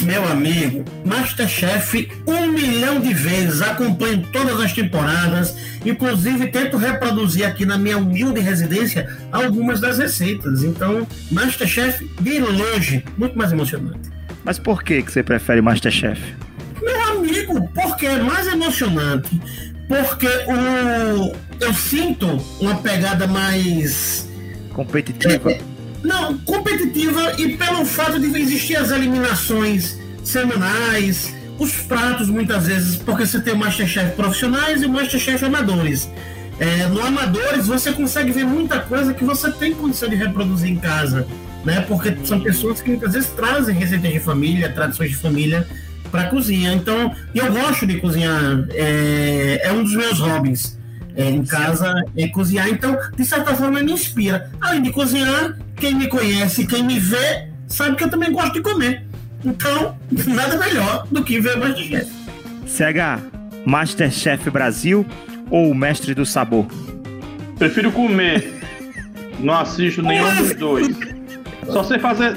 Meu 0.03 0.27
amigo, 0.29 0.85
Masterchef 1.05 2.09
um 2.27 2.53
milhão 2.53 3.01
de 3.01 3.13
vezes, 3.13 3.61
acompanho 3.61 4.23
todas 4.33 4.61
as 4.61 4.73
temporadas, 4.73 5.57
inclusive 5.85 6.47
tento 6.49 6.77
reproduzir 6.77 7.47
aqui 7.47 7.67
na 7.67 7.77
minha 7.77 7.99
humilde 7.99 8.41
residência 8.41 9.09
algumas 9.33 9.81
das 9.81 9.99
receitas. 9.99 10.63
Então, 10.63 11.07
Masterchef 11.31 12.09
de 12.21 12.39
longe, 12.39 13.05
muito 13.17 13.37
mais 13.37 13.51
emocionante. 13.51 14.09
Mas 14.45 14.59
por 14.59 14.83
que, 14.83 15.03
que 15.03 15.13
você 15.13 15.23
prefere 15.23 15.61
Masterchef? 15.61 16.21
Meu 16.81 17.03
amigo, 17.11 17.69
porque 17.75 18.07
é 18.07 18.23
mais 18.23 18.47
emocionante, 18.47 19.41
porque 19.89 20.27
o, 20.27 21.35
eu 21.61 21.75
sinto 21.75 22.27
uma 22.61 22.77
pegada 22.77 23.27
mais 23.27 24.29
competitiva. 24.73 25.51
É, 25.51 25.61
não, 26.03 26.39
competitiva 26.39 27.35
e 27.39 27.57
pelo 27.57 27.85
fato 27.85 28.19
de 28.19 28.27
existir 28.39 28.77
as 28.77 28.91
eliminações 28.91 29.99
semanais, 30.25 31.35
os 31.59 31.73
pratos 31.73 32.29
muitas 32.29 32.67
vezes, 32.67 32.97
porque 32.97 33.27
você 33.27 33.41
tem 33.41 33.55
o 33.55 33.57
Masterchef 33.57 34.15
profissionais 34.15 34.83
e 34.83 34.87
o 34.87 34.89
Masterchef 34.91 35.45
amadores. 35.45 36.09
É, 36.61 36.87
no 36.87 37.01
amadores 37.01 37.67
você 37.67 37.93
consegue 37.93 38.33
ver 38.33 38.45
muita 38.45 38.81
coisa 38.81 39.15
que 39.15 39.25
você 39.25 39.51
tem 39.51 39.75
condição 39.75 40.09
de 40.09 40.17
reproduzir 40.17 40.71
em 40.71 40.77
casa, 40.77 41.27
né? 41.65 41.81
Porque 41.83 42.17
são 42.25 42.41
pessoas 42.41 42.81
que 42.81 42.91
muitas 42.91 43.13
vezes 43.13 43.31
trazem 43.31 43.75
receitas 43.75 44.13
de 44.13 44.21
família, 44.21 44.69
tradições 44.73 45.11
de 45.11 45.17
família 45.17 45.67
para 46.11 46.25
cozinha. 46.25 46.73
Então, 46.73 47.15
eu 47.35 47.53
gosto 47.53 47.87
de 47.87 48.01
cozinhar, 48.01 48.67
é, 48.71 49.61
é 49.65 49.73
um 49.73 49.85
dos 49.85 49.95
meus 49.95 50.19
hobbies 50.19 50.79
é, 51.19 51.29
em 51.29 51.45
casa 51.45 51.93
é 52.17 52.29
cozinhar. 52.29 52.69
Então, 52.69 52.97
de 53.17 53.25
certa 53.25 53.55
forma, 53.55 53.83
me 53.83 53.93
inspira. 53.93 54.51
Além 54.61 54.83
de 54.83 54.93
cozinhar, 54.93 55.59
quem 55.79 55.95
me 55.95 56.09
conhece, 56.09 56.67
quem 56.67 56.83
me 56.83 56.99
vê, 56.99 57.49
sabe 57.67 57.97
que 57.97 58.05
eu 58.05 58.11
também 58.11 58.33
gosto 58.33 58.53
de 58.55 58.61
comer. 58.61 59.05
Então, 59.45 59.97
nada 60.29 60.57
melhor 60.57 61.07
do 61.11 61.23
que 61.23 61.41
ver 61.41 61.57
Masterchef. 61.57 62.11
CH, 62.67 63.23
Masterchef 63.65 64.51
Brasil 64.51 65.07
ou 65.51 65.75
Mestre 65.75 66.15
do 66.15 66.27
Sabor? 66.27 66.67
Prefiro 67.59 67.91
comer. 67.93 68.59
Não 69.41 69.55
assisto 69.55 70.03
nenhum 70.03 70.35
dos 70.37 70.55
dois. 70.55 70.89
Só 71.67 71.83
sei 71.85 71.99
fazer. 71.99 72.37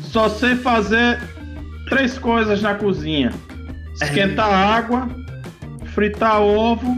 Só 0.00 0.28
sei 0.28 0.56
fazer 0.56 1.20
três 1.88 2.18
coisas 2.18 2.62
na 2.62 2.74
cozinha: 2.74 3.32
esquentar 4.00 4.52
água, 4.52 5.08
fritar 5.94 6.40
ovo 6.40 6.96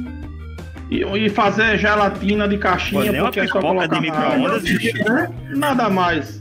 e, 0.93 1.27
e 1.27 1.31
fazer 1.31 1.79
gelatina 1.79 2.47
de 2.47 2.59
caixinha, 2.59 3.13
Pô, 3.13 3.23
porque 3.25 3.41
é 3.41 3.47
só 3.47 3.61
colocar 3.61 3.87
de 3.87 4.01
micro-ondas, 4.01 4.63
Nada 5.57 5.89
mais. 5.89 6.41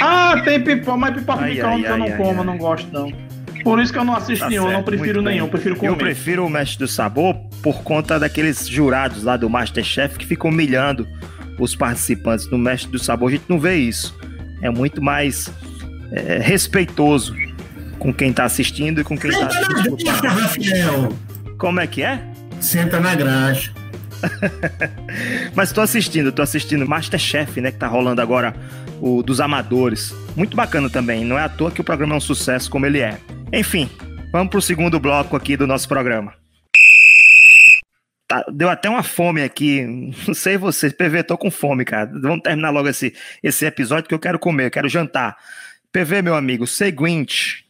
Ah, 0.00 0.40
tem 0.44 0.60
pipoca, 0.60 0.96
mas 0.98 1.14
pipoca 1.14 1.44
de 1.44 1.50
micro-ondas 1.50 1.90
eu 1.90 1.98
não 1.98 2.06
ai, 2.06 2.16
como, 2.16 2.40
ai, 2.40 2.46
não 2.46 2.58
gosto 2.58 2.92
não. 2.92 3.12
Por 3.62 3.80
isso 3.80 3.92
que 3.92 3.98
eu 3.98 4.04
não 4.04 4.14
assisto 4.14 4.44
tá 4.44 4.50
nenhum, 4.50 4.62
certo, 4.64 4.76
não 4.76 4.82
prefiro 4.82 5.22
nenhum, 5.22 5.48
prefiro 5.48 5.76
comer. 5.76 5.90
Eu 5.90 5.96
prefiro 5.96 6.46
o 6.46 6.50
Mestre 6.50 6.78
do 6.78 6.88
Sabor 6.88 7.34
por 7.62 7.82
conta 7.82 8.18
daqueles 8.18 8.66
jurados 8.66 9.22
lá 9.22 9.36
do 9.36 9.48
Masterchef 9.48 10.18
que 10.18 10.26
ficam 10.26 10.50
humilhando 10.50 11.06
os 11.58 11.74
participantes. 11.74 12.50
No 12.50 12.58
Mestre 12.58 12.90
do 12.90 12.98
Sabor 12.98 13.28
a 13.28 13.32
gente 13.32 13.44
não 13.48 13.58
vê 13.58 13.76
isso. 13.76 14.18
É 14.62 14.70
muito 14.70 15.02
mais 15.02 15.52
é, 16.12 16.38
respeitoso 16.38 17.34
com 17.98 18.12
quem 18.12 18.32
tá 18.32 18.44
assistindo 18.44 19.00
e 19.00 19.04
com 19.04 19.16
quem 19.16 19.30
tá 19.30 19.46
assistindo. 19.46 21.16
Como 21.58 21.80
é 21.80 21.86
que 21.86 22.02
é? 22.02 22.29
Senta 22.60 23.00
na 23.00 23.14
graxa. 23.14 23.72
Mas 25.54 25.72
tô 25.72 25.80
assistindo, 25.80 26.30
tô 26.30 26.42
assistindo 26.42 26.86
Masterchef, 26.86 27.60
né? 27.60 27.72
Que 27.72 27.78
tá 27.78 27.86
rolando 27.86 28.20
agora 28.20 28.54
o 29.00 29.22
dos 29.22 29.40
amadores. 29.40 30.14
Muito 30.36 30.56
bacana 30.56 30.90
também. 30.90 31.24
Não 31.24 31.38
é 31.38 31.42
à 31.42 31.48
toa 31.48 31.70
que 31.70 31.80
o 31.80 31.84
programa 31.84 32.14
é 32.14 32.18
um 32.18 32.20
sucesso 32.20 32.70
como 32.70 32.84
ele 32.84 33.00
é. 33.00 33.18
Enfim, 33.52 33.88
vamos 34.30 34.50
pro 34.50 34.60
segundo 34.60 35.00
bloco 35.00 35.36
aqui 35.36 35.56
do 35.56 35.66
nosso 35.66 35.88
programa. 35.88 36.34
Tá, 38.28 38.44
deu 38.52 38.68
até 38.68 38.90
uma 38.90 39.02
fome 39.02 39.42
aqui. 39.42 39.82
Não 40.28 40.34
sei 40.34 40.58
vocês, 40.58 40.92
PV, 40.92 41.22
tô 41.24 41.38
com 41.38 41.50
fome, 41.50 41.84
cara. 41.84 42.10
Vamos 42.20 42.42
terminar 42.42 42.70
logo 42.70 42.88
esse, 42.88 43.14
esse 43.42 43.64
episódio 43.64 44.08
que 44.08 44.14
eu 44.14 44.20
quero 44.20 44.38
comer, 44.38 44.66
eu 44.66 44.70
quero 44.70 44.88
jantar. 44.88 45.36
PV, 45.90 46.22
meu 46.22 46.34
amigo, 46.34 46.66
seguinte. 46.66 47.64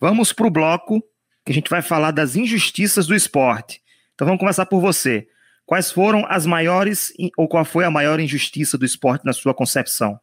Vamos 0.00 0.32
pro 0.32 0.48
bloco 0.48 1.02
que 1.44 1.50
a 1.50 1.54
gente 1.54 1.68
vai 1.68 1.82
falar 1.82 2.12
das 2.12 2.36
injustiças 2.36 3.06
do 3.06 3.14
esporte. 3.14 3.81
Então 4.14 4.26
vamos 4.26 4.40
começar 4.40 4.66
por 4.66 4.80
você. 4.80 5.26
Quais 5.64 5.90
foram 5.90 6.26
as 6.28 6.44
maiores, 6.44 7.12
ou 7.36 7.48
qual 7.48 7.64
foi 7.64 7.84
a 7.84 7.90
maior 7.90 8.20
injustiça 8.20 8.76
do 8.76 8.84
esporte 8.84 9.24
na 9.24 9.32
sua 9.32 9.54
concepção? 9.54 10.18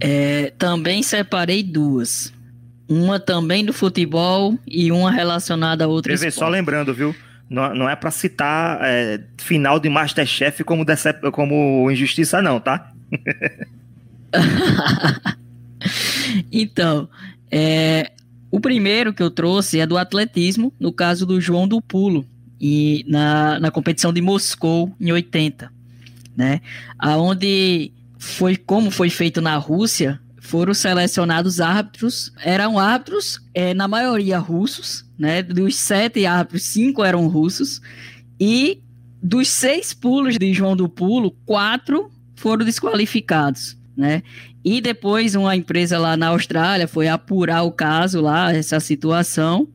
É, 0.00 0.52
também 0.56 1.02
separei 1.02 1.62
duas. 1.62 2.32
Uma 2.88 3.20
também 3.20 3.64
do 3.64 3.72
futebol 3.72 4.58
e 4.66 4.90
uma 4.90 5.10
relacionada 5.10 5.84
a 5.84 5.88
outra 5.88 6.12
TV, 6.12 6.30
só 6.30 6.48
lembrando, 6.48 6.94
viu? 6.94 7.14
Não, 7.48 7.74
não 7.74 7.90
é 7.90 7.96
para 7.96 8.10
citar 8.10 8.78
é, 8.82 9.22
final 9.38 9.78
de 9.78 9.88
Masterchef 9.88 10.64
como, 10.64 10.84
decep... 10.84 11.30
como 11.32 11.90
injustiça, 11.90 12.40
não, 12.40 12.60
tá? 12.60 12.92
então, 16.50 17.08
é, 17.50 18.12
o 18.50 18.60
primeiro 18.60 19.12
que 19.12 19.22
eu 19.22 19.30
trouxe 19.30 19.80
é 19.80 19.86
do 19.86 19.98
atletismo, 19.98 20.72
no 20.78 20.92
caso 20.92 21.26
do 21.26 21.40
João 21.40 21.66
do 21.66 21.82
Pulo, 21.82 22.24
e 22.60 23.04
na, 23.08 23.58
na 23.58 23.70
competição 23.70 24.12
de 24.12 24.20
Moscou 24.20 24.94
em 25.00 25.10
80, 25.10 25.72
né? 26.36 26.60
Aonde 26.98 27.92
foi 28.18 28.56
como 28.56 28.90
foi 28.90 29.08
feito 29.08 29.40
na 29.40 29.56
Rússia, 29.56 30.20
foram 30.38 30.74
selecionados 30.74 31.60
árbitros, 31.60 32.32
eram 32.44 32.78
árbitros, 32.78 33.40
é, 33.54 33.72
na 33.72 33.88
maioria 33.88 34.38
russos, 34.38 35.06
né? 35.18 35.42
Dos 35.42 35.76
sete 35.76 36.26
árbitros, 36.26 36.64
cinco 36.64 37.02
eram 37.02 37.26
russos, 37.28 37.80
e 38.38 38.82
dos 39.22 39.48
seis 39.48 39.94
pulos 39.94 40.36
de 40.36 40.52
João 40.52 40.76
do 40.76 40.88
Pulo, 40.88 41.30
quatro 41.46 42.10
foram 42.34 42.64
desqualificados, 42.64 43.76
né? 43.96 44.22
E 44.62 44.80
depois 44.80 45.34
uma 45.34 45.56
empresa 45.56 45.98
lá 45.98 46.16
na 46.16 46.28
Austrália 46.28 46.86
foi 46.86 47.08
apurar 47.08 47.62
o 47.62 47.72
caso 47.72 48.20
lá, 48.20 48.52
essa 48.52 48.80
situação, 48.80 49.68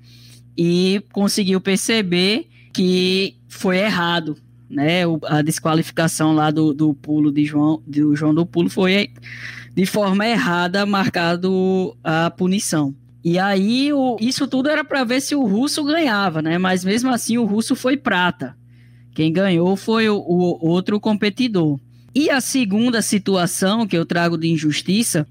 e 0.56 1.02
conseguiu 1.12 1.60
perceber 1.60 2.48
que 2.76 3.38
foi 3.48 3.78
errado, 3.78 4.38
né? 4.70 5.04
A 5.24 5.42
desqualificação 5.42 6.36
lá 6.36 6.52
do, 6.52 6.74
do 6.74 6.94
pulo 6.94 7.32
de 7.32 7.46
João, 7.46 7.82
do 7.88 8.14
João 8.18 8.36
do 8.36 8.46
Pulo 8.46 8.70
foi 8.70 9.12
de 9.74 9.86
forma 9.86 10.28
errada 10.28 10.86
marcado 10.86 11.96
a 12.04 12.30
punição. 12.30 12.94
E 13.24 13.40
aí, 13.40 13.94
o, 13.94 14.18
isso 14.20 14.46
tudo 14.46 14.70
era 14.70 14.84
para 14.84 15.06
ver 15.06 15.22
se 15.22 15.34
o 15.36 15.46
russo 15.46 15.86
ganhava, 15.86 16.42
né? 16.42 16.58
Mas 16.58 16.84
mesmo 16.84 17.10
assim, 17.10 17.38
o 17.38 17.46
russo 17.46 17.78
foi 17.78 17.96
prata. 17.96 18.58
Quem 19.14 19.32
ganhou 19.32 19.78
foi 19.78 20.10
o, 20.10 20.18
o 20.18 20.68
outro 20.68 21.00
competidor. 21.00 21.80
E 22.14 22.30
a 22.30 22.42
segunda 22.42 23.02
situação 23.02 23.88
que 23.88 23.98
eu 23.98 24.06
trago 24.06 24.38
de 24.38 24.50
injustiça 24.50 25.26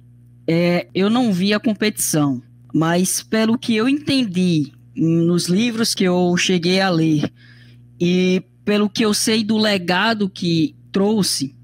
é 0.46 0.88
eu 0.94 1.10
não 1.10 1.30
vi 1.30 1.52
a 1.52 1.60
competição, 1.60 2.42
mas 2.72 3.22
pelo 3.22 3.58
que 3.58 3.76
eu 3.76 3.86
entendi 3.86 4.72
nos 4.94 5.46
livros 5.46 5.94
que 5.94 6.04
eu 6.04 6.36
cheguei 6.36 6.80
a 6.80 6.88
ler 6.88 7.32
e 8.00 8.42
pelo 8.64 8.88
que 8.88 9.04
eu 9.04 9.12
sei 9.12 9.44
do 9.44 9.56
legado 9.58 10.28
que 10.28 10.74
trouxe, 10.90 11.54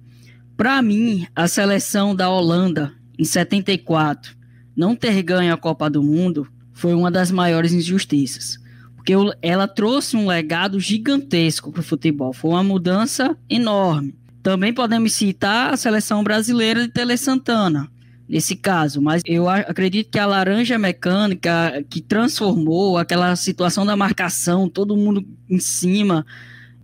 para 0.57 0.83
mim, 0.83 1.27
a 1.35 1.49
seleção 1.49 2.15
da 2.15 2.29
Holanda, 2.29 2.93
em 3.19 3.25
74, 3.25 4.37
não 4.77 4.95
ter 4.95 5.23
ganho 5.23 5.55
a 5.55 5.57
Copa 5.57 5.89
do 5.89 6.03
Mundo 6.03 6.47
foi 6.73 6.95
uma 6.95 7.11
das 7.11 7.31
maiores 7.31 7.73
injustiças. 7.73 8.59
Porque 8.95 9.15
ela 9.41 9.67
trouxe 9.67 10.17
um 10.17 10.27
legado 10.27 10.79
gigantesco 10.79 11.73
para 11.73 11.81
o 11.81 11.85
futebol. 11.85 12.33
Foi 12.35 12.51
uma 12.51 12.63
mudança 12.63 13.37
enorme. 13.49 14.15
Também 14.43 14.73
podemos 14.73 15.13
citar 15.15 15.73
a 15.73 15.77
seleção 15.77 16.23
brasileira 16.23 16.83
de 16.83 16.93
Tele 16.93 17.17
Santana, 17.17 17.91
nesse 18.31 18.55
caso, 18.55 19.03
mas 19.03 19.23
eu 19.27 19.49
acredito 19.49 20.09
que 20.09 20.19
a 20.19 20.25
laranja 20.25 20.79
mecânica 20.79 21.85
que 21.91 22.01
transformou 22.01 22.97
aquela 22.97 23.35
situação 23.35 23.85
da 23.85 23.97
marcação, 23.97 24.69
todo 24.69 24.97
mundo 24.97 25.27
em 25.49 25.59
cima, 25.59 26.25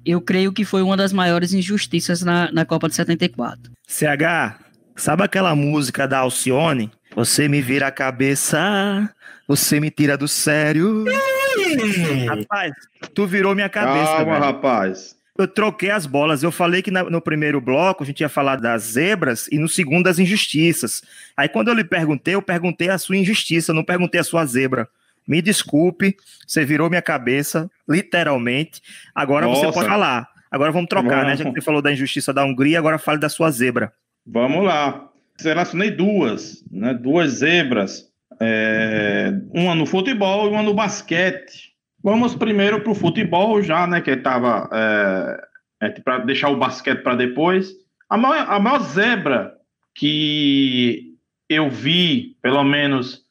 eu 0.04 0.20
creio 0.20 0.52
que 0.52 0.64
foi 0.64 0.82
uma 0.82 0.96
das 0.96 1.12
maiores 1.12 1.52
injustiças 1.52 2.22
na, 2.22 2.50
na 2.50 2.64
Copa 2.64 2.88
de 2.88 2.96
74. 2.96 3.70
CH, 3.86 4.58
sabe 4.96 5.22
aquela 5.22 5.54
música 5.54 6.08
da 6.08 6.18
Alcione? 6.18 6.90
Você 7.14 7.46
me 7.46 7.62
vira 7.62 7.86
a 7.86 7.92
cabeça, 7.92 9.08
você 9.46 9.78
me 9.78 9.90
tira 9.90 10.18
do 10.18 10.26
sério. 10.26 11.04
rapaz, 12.28 12.72
tu 13.14 13.24
virou 13.24 13.54
minha 13.54 13.68
cabeça. 13.68 14.16
Calma, 14.16 14.32
velho. 14.32 14.44
rapaz. 14.44 15.16
Eu 15.38 15.46
troquei 15.46 15.90
as 15.90 16.06
bolas. 16.06 16.42
Eu 16.42 16.50
falei 16.50 16.82
que 16.82 16.90
na, 16.90 17.04
no 17.04 17.20
primeiro 17.20 17.60
bloco 17.60 18.02
a 18.02 18.06
gente 18.06 18.20
ia 18.20 18.28
falar 18.28 18.56
das 18.56 18.82
zebras 18.82 19.48
e 19.48 19.58
no 19.58 19.68
segundo 19.68 20.04
das 20.04 20.18
injustiças. 20.18 21.02
Aí 21.36 21.48
quando 21.48 21.68
eu 21.68 21.74
lhe 21.74 21.84
perguntei, 21.84 22.34
eu 22.34 22.42
perguntei 22.42 22.88
a 22.88 22.98
sua 22.98 23.16
injustiça, 23.16 23.72
não 23.72 23.84
perguntei 23.84 24.20
a 24.20 24.24
sua 24.24 24.44
zebra. 24.46 24.88
Me 25.26 25.42
desculpe, 25.42 26.16
você 26.46 26.64
virou 26.64 26.88
minha 26.88 27.02
cabeça, 27.02 27.70
literalmente. 27.88 28.80
Agora 29.14 29.46
Nossa. 29.46 29.66
você 29.66 29.72
pode 29.72 29.88
falar. 29.88 30.28
Agora 30.50 30.70
vamos 30.70 30.88
trocar, 30.88 31.22
vamos. 31.22 31.26
né? 31.26 31.36
Já 31.36 31.44
que 31.44 31.50
você 31.50 31.60
falou 31.60 31.82
da 31.82 31.92
injustiça 31.92 32.32
da 32.32 32.44
Hungria, 32.44 32.78
agora 32.78 32.98
fale 32.98 33.18
da 33.18 33.28
sua 33.28 33.50
zebra. 33.50 33.92
Vamos 34.24 34.64
lá. 34.64 35.10
Selecionei 35.36 35.90
duas, 35.90 36.64
né? 36.70 36.94
Duas 36.94 37.32
zebras. 37.32 38.08
É... 38.40 39.32
Uma 39.52 39.74
no 39.74 39.84
futebol 39.84 40.46
e 40.46 40.50
uma 40.50 40.62
no 40.62 40.74
basquete. 40.74 41.75
Vamos 42.06 42.36
primeiro 42.36 42.80
para 42.82 42.92
o 42.92 42.94
futebol 42.94 43.60
já, 43.60 43.84
né? 43.84 44.00
Que 44.00 44.12
estava 44.12 44.70
é... 44.72 45.86
é 45.88 45.90
para 45.90 46.18
deixar 46.18 46.50
o 46.50 46.56
basquete 46.56 47.02
para 47.02 47.16
depois. 47.16 47.72
A 48.08 48.16
maior, 48.16 48.46
a 48.48 48.60
maior 48.60 48.78
zebra 48.78 49.56
que 49.92 51.16
eu 51.48 51.68
vi, 51.68 52.36
pelo 52.40 52.62
menos 52.62 53.26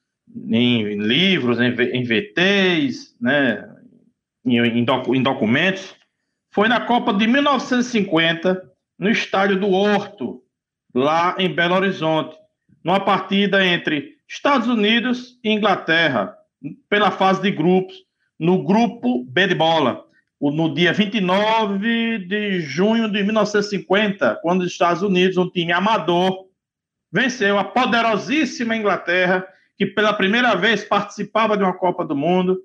em 0.50 0.98
livros, 0.98 1.58
em, 1.62 1.70
em 1.70 2.04
VTs, 2.04 3.16
né, 3.22 3.66
em, 4.46 4.58
em, 4.58 4.84
docu, 4.84 5.16
em 5.16 5.24
documentos, 5.24 5.96
foi 6.54 6.68
na 6.68 6.82
Copa 6.82 7.14
de 7.14 7.28
1950, 7.28 8.62
no 9.00 9.10
estádio 9.10 9.58
do 9.58 9.70
Horto, 9.70 10.44
lá 10.94 11.38
em 11.40 11.48
Belo 11.48 11.76
Horizonte, 11.76 12.36
numa 12.84 13.00
partida 13.00 13.66
entre 13.66 14.18
Estados 14.28 14.68
Unidos 14.68 15.40
e 15.42 15.50
Inglaterra, 15.50 16.36
pela 16.90 17.10
fase 17.10 17.42
de 17.42 17.52
grupos, 17.52 18.06
no 18.40 18.64
grupo 18.64 19.24
B 19.26 19.48
de 19.48 19.56
bola, 19.56 20.06
no 20.42 20.74
dia 20.74 20.94
29 20.94 22.20
de 22.20 22.60
junho 22.60 23.10
de 23.10 23.24
1950, 23.24 24.40
quando 24.42 24.62
os 24.62 24.72
Estados 24.72 25.02
Unidos, 25.02 25.38
um 25.38 25.50
time 25.50 25.72
amador, 25.72 26.46
venceu 27.12 27.58
a 27.58 27.64
poderosíssima 27.64 28.76
Inglaterra 28.76 29.48
que 29.78 29.86
pela 29.86 30.14
primeira 30.14 30.56
vez 30.56 30.84
participava 30.84 31.58
de 31.58 31.64
uma 31.64 31.74
Copa 31.74 32.06
do 32.06 32.16
Mundo, 32.16 32.62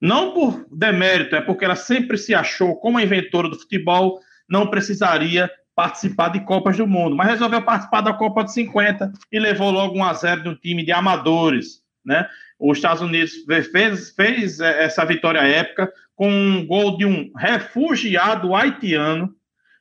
não 0.00 0.32
por 0.32 0.66
demérito, 0.70 1.36
é 1.36 1.40
porque 1.40 1.64
ela 1.64 1.76
sempre 1.76 2.16
se 2.16 2.34
achou, 2.34 2.76
como 2.76 2.98
a 2.98 3.02
inventora 3.02 3.48
do 3.48 3.58
futebol, 3.58 4.20
não 4.48 4.66
precisaria 4.66 5.50
participar 5.74 6.28
de 6.28 6.40
Copas 6.40 6.76
do 6.76 6.86
Mundo, 6.86 7.16
mas 7.16 7.28
resolveu 7.28 7.62
participar 7.62 8.00
da 8.02 8.12
Copa 8.12 8.44
de 8.44 8.52
50 8.52 9.12
e 9.32 9.38
levou 9.38 9.70
logo 9.70 9.96
1 9.96 10.04
a 10.04 10.12
0 10.12 10.42
de 10.42 10.48
um 10.50 10.54
time 10.54 10.84
de 10.84 10.92
amadores, 10.92 11.82
né? 12.04 12.28
Os 12.60 12.76
Estados 12.76 13.02
Unidos 13.02 13.32
fez, 13.72 14.10
fez 14.10 14.60
é, 14.60 14.84
essa 14.84 15.04
vitória 15.04 15.40
épica 15.40 15.90
com 16.14 16.30
um 16.30 16.66
gol 16.66 16.98
de 16.98 17.06
um 17.06 17.32
refugiado 17.34 18.54
haitiano 18.54 19.34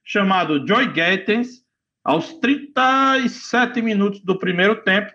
chamado 0.04 0.66
Joy 0.66 0.94
Gaetens 0.94 1.62
aos 2.04 2.34
37 2.36 3.82
minutos 3.82 4.22
do 4.22 4.40
primeiro 4.40 4.78
tempo 4.78 5.12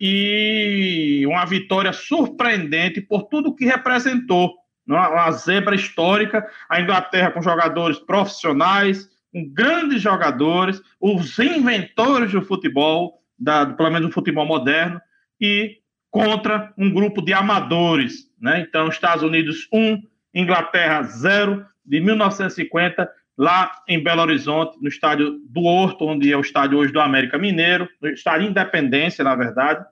e 0.00 1.24
uma 1.26 1.44
vitória 1.44 1.92
surpreendente 1.92 3.00
por 3.02 3.24
tudo 3.24 3.54
que 3.54 3.66
representou. 3.66 4.54
É? 4.88 4.92
Uma 4.92 5.30
zebra 5.30 5.74
histórica, 5.74 6.48
a 6.68 6.80
Inglaterra 6.80 7.30
com 7.30 7.42
jogadores 7.42 7.98
profissionais, 7.98 9.08
com 9.30 9.46
grandes 9.48 10.00
jogadores, 10.00 10.80
os 10.98 11.38
inventores 11.38 12.32
do 12.32 12.42
futebol, 12.42 13.22
da, 13.38 13.66
pelo 13.66 13.90
menos 13.90 14.08
do 14.08 14.14
futebol 14.14 14.46
moderno, 14.46 15.00
e 15.40 15.81
contra 16.12 16.72
um 16.76 16.92
grupo 16.92 17.22
de 17.22 17.32
amadores. 17.32 18.30
Né? 18.38 18.60
Então, 18.60 18.86
Estados 18.88 19.24
Unidos 19.24 19.66
1, 19.72 20.02
Inglaterra 20.34 21.02
0, 21.02 21.66
de 21.84 22.00
1950, 22.00 23.10
lá 23.36 23.72
em 23.88 24.00
Belo 24.00 24.20
Horizonte, 24.20 24.76
no 24.80 24.88
estádio 24.88 25.40
do 25.48 25.62
Horto, 25.62 26.06
onde 26.06 26.30
é 26.30 26.36
o 26.36 26.42
estádio 26.42 26.78
hoje 26.78 26.92
do 26.92 27.00
América 27.00 27.38
Mineiro, 27.38 27.88
no 28.00 28.10
estádio 28.10 28.46
Independência, 28.46 29.24
na 29.24 29.34
verdade, 29.34 29.84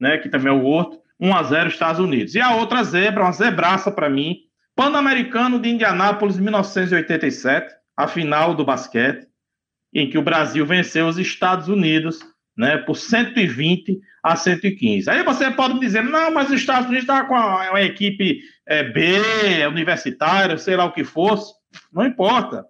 né, 0.00 0.16
que 0.16 0.28
também 0.28 0.48
é 0.48 0.54
o 0.54 0.64
Horto, 0.64 1.00
1 1.18 1.34
a 1.34 1.42
0 1.42 1.68
Estados 1.68 2.00
Unidos. 2.00 2.36
E 2.36 2.40
a 2.40 2.54
outra 2.54 2.84
zebra, 2.84 3.24
uma 3.24 3.32
zebraça 3.32 3.90
para 3.90 4.08
mim, 4.08 4.38
Pan-Americano 4.76 5.58
de 5.58 5.70
Indianápolis, 5.70 6.38
1987, 6.38 7.74
a 7.96 8.06
final 8.06 8.54
do 8.54 8.64
basquete, 8.64 9.26
em 9.92 10.08
que 10.08 10.18
o 10.18 10.22
Brasil 10.22 10.64
venceu 10.64 11.08
os 11.08 11.18
Estados 11.18 11.68
Unidos, 11.68 12.20
né, 12.56 12.78
por 12.78 12.96
120 12.96 14.00
a 14.22 14.36
115. 14.36 15.10
Aí 15.10 15.22
você 15.22 15.50
pode 15.50 15.78
dizer, 15.80 16.02
não, 16.02 16.32
mas 16.32 16.48
os 16.48 16.60
Estados 16.60 16.86
Unidos 16.86 17.04
estavam 17.04 17.28
com 17.28 17.34
uma, 17.34 17.82
equipe 17.82 18.40
é, 18.66 18.82
B, 18.82 19.66
universitária, 19.68 20.56
sei 20.56 20.76
lá 20.76 20.84
o 20.84 20.92
que 20.92 21.04
fosse, 21.04 21.52
não 21.92 22.06
importa. 22.06 22.64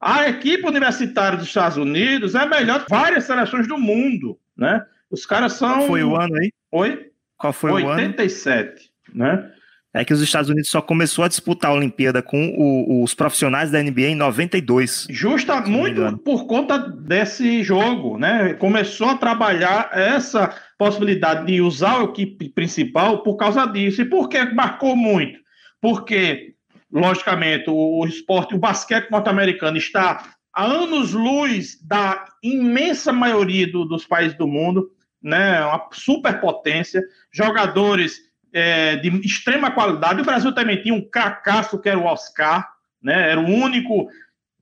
A 0.00 0.28
equipe 0.28 0.66
universitária 0.66 1.38
dos 1.38 1.48
Estados 1.48 1.76
Unidos 1.76 2.34
é 2.34 2.46
melhor 2.46 2.84
que 2.84 2.90
várias 2.90 3.24
seleções 3.24 3.66
do 3.66 3.78
mundo, 3.78 4.38
né? 4.56 4.84
Os 5.10 5.24
caras 5.24 5.54
são. 5.54 5.74
Qual 5.74 5.86
foi 5.86 6.04
o 6.04 6.16
ano 6.16 6.36
aí? 6.36 6.52
Oi? 6.72 7.10
Qual 7.38 7.52
foi 7.52 7.72
87, 7.72 7.84
o 7.84 7.90
ano? 7.90 8.00
87, 8.00 8.90
né? 9.14 9.52
É 9.96 10.04
que 10.04 10.12
os 10.12 10.20
Estados 10.20 10.50
Unidos 10.50 10.68
só 10.68 10.82
começou 10.82 11.24
a 11.24 11.28
disputar 11.28 11.70
a 11.70 11.74
Olimpíada 11.74 12.20
com 12.20 12.54
o, 12.58 13.02
os 13.02 13.14
profissionais 13.14 13.70
da 13.70 13.82
NBA 13.82 14.08
em 14.08 14.14
92. 14.14 15.06
Justa 15.08 15.62
muito 15.62 16.18
por 16.18 16.46
conta 16.46 16.78
desse 16.78 17.62
jogo, 17.62 18.18
né? 18.18 18.52
Começou 18.54 19.08
a 19.08 19.16
trabalhar 19.16 19.88
essa 19.94 20.54
possibilidade 20.76 21.46
de 21.46 21.62
usar 21.62 22.00
a 22.00 22.04
equipe 22.04 22.50
principal 22.50 23.22
por 23.22 23.36
causa 23.36 23.64
disso. 23.64 24.02
E 24.02 24.04
por 24.04 24.28
que 24.28 24.44
marcou 24.44 24.94
muito? 24.94 25.38
Porque, 25.80 26.52
logicamente, 26.92 27.64
o, 27.68 28.04
esporte, 28.06 28.54
o 28.54 28.58
basquete 28.58 29.10
norte-americano 29.10 29.78
está 29.78 30.34
a 30.54 30.64
anos-luz 30.64 31.78
da 31.82 32.22
imensa 32.42 33.14
maioria 33.14 33.66
do, 33.66 33.86
dos 33.86 34.06
países 34.06 34.36
do 34.36 34.46
mundo, 34.46 34.90
né? 35.22 35.64
Uma 35.64 35.88
superpotência, 35.90 37.02
jogadores 37.32 38.25
é, 38.56 38.96
de 38.96 39.10
extrema 39.20 39.70
qualidade. 39.70 40.22
O 40.22 40.24
Brasil 40.24 40.50
também 40.50 40.80
tinha 40.80 40.94
um 40.94 41.06
cacaço 41.06 41.78
que 41.78 41.90
era 41.90 41.98
o 41.98 42.06
Oscar, 42.06 42.66
né? 43.02 43.32
Era 43.32 43.38
o 43.38 43.44
único 43.44 44.08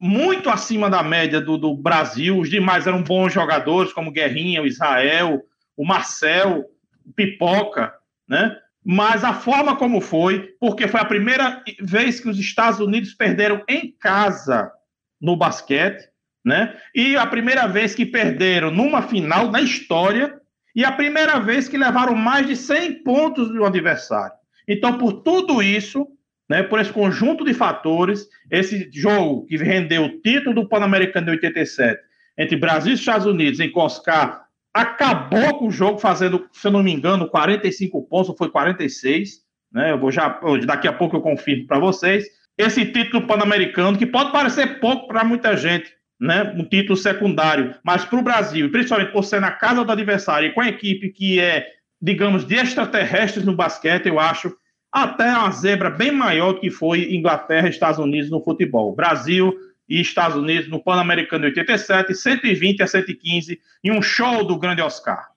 muito 0.00 0.50
acima 0.50 0.90
da 0.90 1.00
média 1.00 1.40
do, 1.40 1.56
do 1.56 1.76
Brasil. 1.76 2.36
Os 2.36 2.50
demais 2.50 2.88
eram 2.88 3.04
bons 3.04 3.32
jogadores, 3.32 3.92
como 3.92 4.10
Guerrinha, 4.10 4.62
o 4.62 4.66
Israel, 4.66 5.44
o 5.76 5.86
Marcel, 5.86 6.64
o 7.06 7.12
Pipoca, 7.12 7.94
né? 8.28 8.56
Mas 8.84 9.22
a 9.22 9.32
forma 9.32 9.76
como 9.76 10.00
foi, 10.00 10.56
porque 10.58 10.88
foi 10.88 11.00
a 11.00 11.04
primeira 11.04 11.62
vez 11.80 12.18
que 12.18 12.28
os 12.28 12.38
Estados 12.38 12.80
Unidos 12.80 13.14
perderam 13.14 13.62
em 13.68 13.92
casa 13.92 14.72
no 15.20 15.36
basquete, 15.36 16.08
né? 16.44 16.76
E 16.92 17.16
a 17.16 17.24
primeira 17.26 17.68
vez 17.68 17.94
que 17.94 18.04
perderam 18.04 18.72
numa 18.72 19.02
final 19.02 19.52
na 19.52 19.60
história 19.60 20.34
e 20.74 20.84
a 20.84 20.92
primeira 20.92 21.38
vez 21.38 21.68
que 21.68 21.78
levaram 21.78 22.14
mais 22.14 22.46
de 22.46 22.56
100 22.56 23.02
pontos 23.02 23.48
do 23.48 23.64
adversário. 23.64 24.34
Então, 24.66 24.98
por 24.98 25.22
tudo 25.22 25.62
isso, 25.62 26.06
né, 26.48 26.62
por 26.62 26.80
esse 26.80 26.92
conjunto 26.92 27.44
de 27.44 27.54
fatores, 27.54 28.28
esse 28.50 28.90
jogo 28.92 29.46
que 29.46 29.56
rendeu 29.56 30.04
o 30.04 30.20
título 30.20 30.54
do 30.54 30.68
Pan-Americano 30.68 31.26
de 31.26 31.32
87 31.32 32.00
entre 32.36 32.56
Brasil 32.56 32.92
e 32.92 32.96
Estados 32.96 33.26
Unidos 33.26 33.60
em 33.60 33.70
Coscar 33.70 34.44
acabou 34.72 35.58
com 35.58 35.68
o 35.68 35.70
jogo 35.70 35.98
fazendo, 35.98 36.48
se 36.52 36.66
eu 36.66 36.72
não 36.72 36.82
me 36.82 36.92
engano, 36.92 37.28
45 37.28 38.02
pontos, 38.08 38.30
ou 38.30 38.36
foi 38.36 38.50
46, 38.50 39.44
né? 39.72 39.92
Eu 39.92 39.98
vou 40.00 40.10
já 40.10 40.40
daqui 40.66 40.88
a 40.88 40.92
pouco 40.92 41.16
eu 41.16 41.20
confirmo 41.20 41.66
para 41.66 41.78
vocês. 41.78 42.26
Esse 42.58 42.84
título 42.86 43.26
pan-americano 43.26 43.96
que 43.96 44.06
pode 44.06 44.32
parecer 44.32 44.80
pouco 44.80 45.06
para 45.06 45.24
muita 45.24 45.56
gente, 45.56 45.92
né, 46.24 46.54
um 46.56 46.64
título 46.64 46.96
secundário, 46.96 47.74
mas 47.84 48.04
para 48.04 48.18
o 48.18 48.22
Brasil, 48.22 48.70
principalmente 48.70 49.12
por 49.12 49.24
ser 49.24 49.40
na 49.40 49.50
casa 49.50 49.84
do 49.84 49.92
adversário 49.92 50.48
e 50.48 50.52
com 50.52 50.60
a 50.60 50.68
equipe 50.68 51.10
que 51.10 51.38
é, 51.38 51.66
digamos, 52.00 52.44
de 52.44 52.54
extraterrestres 52.54 53.44
no 53.44 53.54
basquete, 53.54 54.06
eu 54.06 54.18
acho 54.18 54.54
até 54.90 55.30
uma 55.30 55.50
zebra 55.50 55.90
bem 55.90 56.10
maior 56.10 56.54
do 56.54 56.60
que 56.60 56.70
foi 56.70 57.14
Inglaterra 57.14 57.66
e 57.66 57.70
Estados 57.70 57.98
Unidos 57.98 58.30
no 58.30 58.42
futebol. 58.42 58.94
Brasil 58.94 59.52
e 59.88 60.00
Estados 60.00 60.36
Unidos 60.36 60.70
no 60.70 60.82
Pan-Americano 60.82 61.42
de 61.42 61.60
87, 61.60 62.14
120 62.14 62.82
a 62.82 62.86
115, 62.86 63.60
em 63.82 63.90
um 63.90 64.00
show 64.00 64.44
do 64.44 64.58
grande 64.58 64.80
Oscar. 64.80 65.28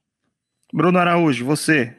Bruno 0.71 0.99
Araújo, 0.99 1.45
você. 1.45 1.95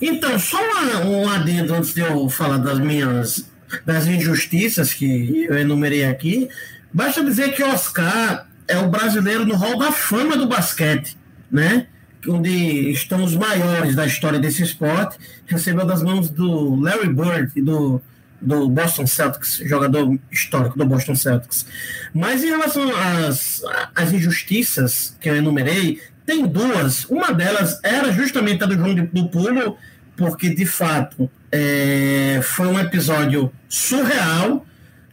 Então, 0.00 0.38
só 0.38 0.58
um 1.04 1.28
adendo 1.28 1.74
antes 1.74 1.94
de 1.94 2.00
eu 2.02 2.28
falar 2.28 2.58
das 2.58 2.78
minhas 2.78 3.50
das 3.84 4.06
injustiças 4.06 4.94
que 4.94 5.44
eu 5.44 5.58
enumerei 5.58 6.04
aqui. 6.04 6.48
Basta 6.92 7.22
dizer 7.22 7.54
que 7.54 7.62
Oscar 7.62 8.46
é 8.66 8.78
o 8.78 8.88
brasileiro 8.88 9.44
no 9.44 9.54
hall 9.54 9.78
da 9.78 9.92
fama 9.92 10.36
do 10.36 10.46
basquete, 10.46 11.16
né? 11.50 11.86
Onde 12.26 12.90
estão 12.90 13.22
os 13.24 13.34
maiores 13.34 13.94
da 13.94 14.06
história 14.06 14.38
desse 14.38 14.62
esporte. 14.62 15.18
Recebeu 15.46 15.86
das 15.86 16.02
mãos 16.02 16.28
do 16.30 16.74
Larry 16.76 17.12
Bird 17.12 17.52
e 17.56 17.62
do, 17.62 18.02
do 18.40 18.68
Boston 18.68 19.06
Celtics, 19.06 19.62
jogador 19.64 20.18
histórico 20.30 20.78
do 20.78 20.84
Boston 20.84 21.14
Celtics. 21.14 21.66
Mas 22.12 22.42
em 22.42 22.48
relação 22.48 22.90
às, 22.94 23.62
às 23.94 24.12
injustiças 24.12 25.16
que 25.20 25.28
eu 25.30 25.36
enumerei, 25.36 26.00
tem 26.26 26.46
duas. 26.46 27.06
Uma 27.06 27.32
delas 27.32 27.80
era 27.82 28.12
justamente 28.12 28.62
a 28.62 28.66
do 28.66 28.74
João 28.74 28.94
do 28.94 29.28
Pulo, 29.28 29.78
porque 30.16 30.50
de 30.50 30.66
fato 30.66 31.30
é, 31.50 32.40
foi 32.42 32.66
um 32.66 32.78
episódio 32.78 33.50
surreal 33.68 34.66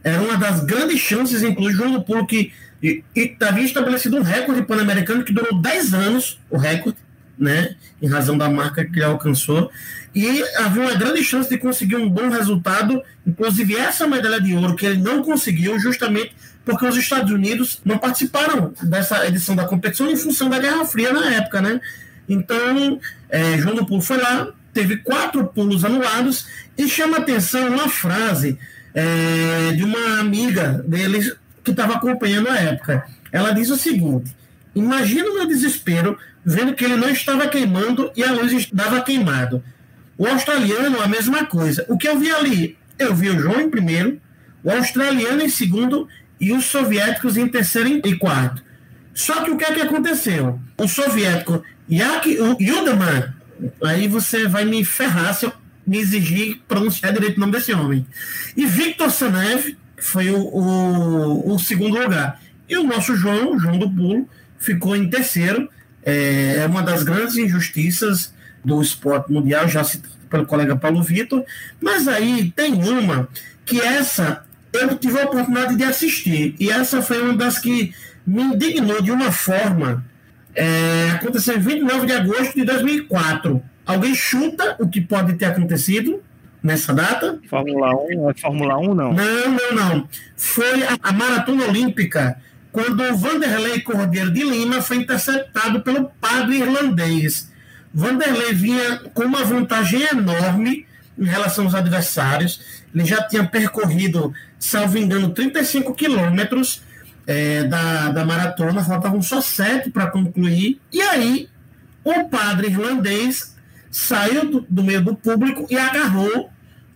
era 0.05 0.21
uma 0.21 0.37
das 0.37 0.63
grandes 0.63 0.99
chances, 0.99 1.41
inclusive, 1.41 1.79
João 1.79 1.93
do 1.93 2.03
Pulo, 2.03 2.27
que 2.27 2.53
havia 3.41 3.65
estabelecido 3.65 4.17
um 4.17 4.21
recorde 4.21 4.61
pan-americano 4.61 5.23
que 5.23 5.33
durou 5.33 5.59
10 5.59 5.95
anos, 5.95 6.39
o 6.47 6.57
recorde, 6.57 6.99
né, 7.35 7.75
em 7.99 8.07
razão 8.07 8.37
da 8.37 8.47
marca 8.47 8.85
que 8.85 8.99
ele 8.99 9.03
alcançou, 9.03 9.71
e 10.13 10.43
havia 10.57 10.83
uma 10.83 10.93
grande 10.93 11.23
chance 11.23 11.49
de 11.49 11.57
conseguir 11.57 11.95
um 11.95 12.07
bom 12.07 12.29
resultado, 12.29 13.01
inclusive 13.25 13.75
essa 13.75 14.05
medalha 14.07 14.39
de 14.39 14.53
ouro 14.53 14.75
que 14.75 14.85
ele 14.85 15.01
não 15.01 15.23
conseguiu, 15.23 15.79
justamente 15.79 16.35
porque 16.63 16.85
os 16.85 16.95
Estados 16.95 17.31
Unidos 17.31 17.81
não 17.83 17.97
participaram 17.97 18.73
dessa 18.83 19.25
edição 19.25 19.55
da 19.55 19.65
competição 19.65 20.09
em 20.09 20.15
função 20.15 20.49
da 20.49 20.59
Guerra 20.59 20.85
Fria 20.85 21.11
na 21.11 21.33
época, 21.33 21.63
né? 21.63 21.81
Então, 22.29 22.99
é, 23.27 23.57
João 23.57 23.75
do 23.75 23.85
Pulo 23.87 24.01
foi 24.01 24.17
lá, 24.17 24.49
teve 24.71 24.97
quatro 24.97 25.47
pulos 25.47 25.83
anulados, 25.83 26.45
e 26.77 26.87
chama 26.87 27.17
atenção 27.17 27.69
uma 27.69 27.89
frase 27.89 28.59
é, 28.95 29.73
de 29.73 29.83
uma 29.83 30.19
amiga 30.19 30.83
deles 30.87 31.35
que 31.63 31.71
estava 31.71 31.95
acompanhando 31.95 32.49
a 32.49 32.57
época. 32.57 33.05
Ela 33.31 33.51
diz 33.51 33.69
o 33.69 33.75
seguinte: 33.75 34.33
Imagina 34.73 35.29
o 35.29 35.33
meu 35.33 35.45
desespero 35.45 36.17
vendo 36.43 36.73
que 36.73 36.85
ele 36.85 36.95
não 36.95 37.09
estava 37.09 37.47
queimando 37.47 38.11
e 38.15 38.23
a 38.23 38.31
luz 38.31 38.53
estava 38.53 39.01
queimado. 39.01 39.61
O 40.17 40.25
australiano, 40.25 41.01
a 41.01 41.07
mesma 41.07 41.45
coisa. 41.45 41.85
O 41.89 41.97
que 41.97 42.07
eu 42.07 42.17
vi 42.17 42.31
ali? 42.31 42.77
Eu 42.97 43.13
vi 43.13 43.29
o 43.29 43.39
João 43.39 43.59
em 43.59 43.69
primeiro, 43.69 44.21
o 44.63 44.71
australiano 44.71 45.41
em 45.41 45.49
segundo 45.49 46.07
e 46.39 46.53
os 46.53 46.65
soviéticos 46.65 47.35
em 47.35 47.47
terceiro 47.47 48.01
e 48.05 48.15
quarto. 48.15 48.63
Só 49.13 49.43
que 49.43 49.51
o 49.51 49.57
que 49.57 49.65
é 49.65 49.73
que 49.73 49.81
aconteceu? 49.81 50.59
O 50.77 50.87
soviético 50.87 51.63
Yak 51.89 52.29
Yudaman, 52.59 53.33
aí 53.83 54.07
você 54.07 54.47
vai 54.47 54.65
me 54.65 54.83
ferrar 54.85 55.33
se 55.33 55.45
eu 55.45 55.53
me 55.85 55.97
exigir 55.97 56.61
pronunciar 56.67 57.13
direito 57.13 57.37
o 57.37 57.39
nome 57.39 57.51
desse 57.51 57.73
homem. 57.73 58.05
E 58.55 58.65
Victor 58.65 59.11
Sanev 59.11 59.75
foi 59.97 60.29
o, 60.31 60.37
o, 60.37 61.53
o, 61.53 61.59
segundo 61.59 61.99
lugar. 61.99 62.41
E 62.67 62.77
o 62.77 62.83
nosso 62.83 63.15
João, 63.15 63.59
João 63.59 63.77
do 63.77 63.89
Pulo, 63.89 64.27
ficou 64.57 64.95
em 64.95 65.09
terceiro. 65.09 65.69
É, 66.03 66.57
é 66.59 66.65
uma 66.65 66.81
das 66.81 67.03
grandes 67.03 67.37
injustiças 67.37 68.33
do 68.63 68.81
esporte 68.81 69.31
mundial, 69.31 69.67
já 69.67 69.83
citado 69.83 70.15
pelo 70.29 70.45
colega 70.45 70.75
Paulo 70.75 71.03
Vitor. 71.03 71.43
Mas 71.79 72.07
aí 72.07 72.51
tem 72.55 72.73
uma 72.73 73.27
que 73.65 73.79
essa 73.79 74.45
eu 74.73 74.97
tive 74.97 75.19
a 75.19 75.25
oportunidade 75.25 75.75
de 75.75 75.83
assistir. 75.83 76.55
E 76.59 76.69
essa 76.69 77.01
foi 77.01 77.21
uma 77.21 77.35
das 77.35 77.59
que 77.59 77.93
me 78.25 78.41
indignou 78.43 79.01
de 79.01 79.11
uma 79.11 79.31
forma. 79.31 80.03
É, 80.53 81.11
aconteceu 81.13 81.55
em 81.57 81.59
29 81.59 82.05
de 82.05 82.13
agosto 82.13 82.55
de 82.55 82.63
2004 82.63 83.61
Alguém 83.85 84.15
chuta 84.15 84.75
o 84.79 84.87
que 84.87 84.99
pode 84.99 85.33
ter 85.33 85.45
acontecido 85.45 86.21
nessa 86.61 86.93
data? 86.93 87.39
Fórmula 87.47 87.91
1, 87.95 88.29
é 88.29 88.33
Fórmula 88.33 88.77
1 88.79 88.95
não? 88.95 89.13
Não, 89.13 89.51
não, 89.51 89.71
não. 89.75 90.09
Foi 90.35 90.83
a, 90.83 90.97
a 91.03 91.13
maratona 91.13 91.65
olímpica 91.65 92.37
quando 92.71 93.01
o 93.03 93.15
Vanderlei 93.15 93.79
Cordeiro 93.81 94.31
de 94.31 94.43
Lima 94.43 94.81
foi 94.81 94.97
interceptado 94.97 95.81
pelo 95.81 96.11
padre 96.19 96.57
irlandês. 96.57 97.51
Vanderlei 97.93 98.53
vinha 98.53 98.97
com 99.13 99.23
uma 99.23 99.45
vantagem 99.45 100.01
enorme 100.01 100.85
em 101.17 101.23
relação 101.23 101.65
aos 101.65 101.75
adversários. 101.75 102.83
Ele 102.93 103.05
já 103.05 103.21
tinha 103.23 103.45
percorrido, 103.45 104.33
salvo 104.59 104.97
engano, 104.97 105.29
35 105.29 105.93
quilômetros 105.93 106.81
é, 107.25 107.63
da, 107.63 108.09
da 108.09 108.25
maratona, 108.25 108.83
faltavam 108.83 109.21
só 109.21 109.39
sete 109.39 109.89
para 109.89 110.07
concluir. 110.07 110.81
E 110.91 111.01
aí, 111.01 111.47
o 112.03 112.25
padre 112.25 112.67
irlandês 112.67 113.54
saiu 113.95 114.51
do, 114.51 114.65
do 114.69 114.83
meio 114.83 115.01
do 115.01 115.15
público 115.15 115.65
e 115.69 115.77
agarrou 115.77 116.49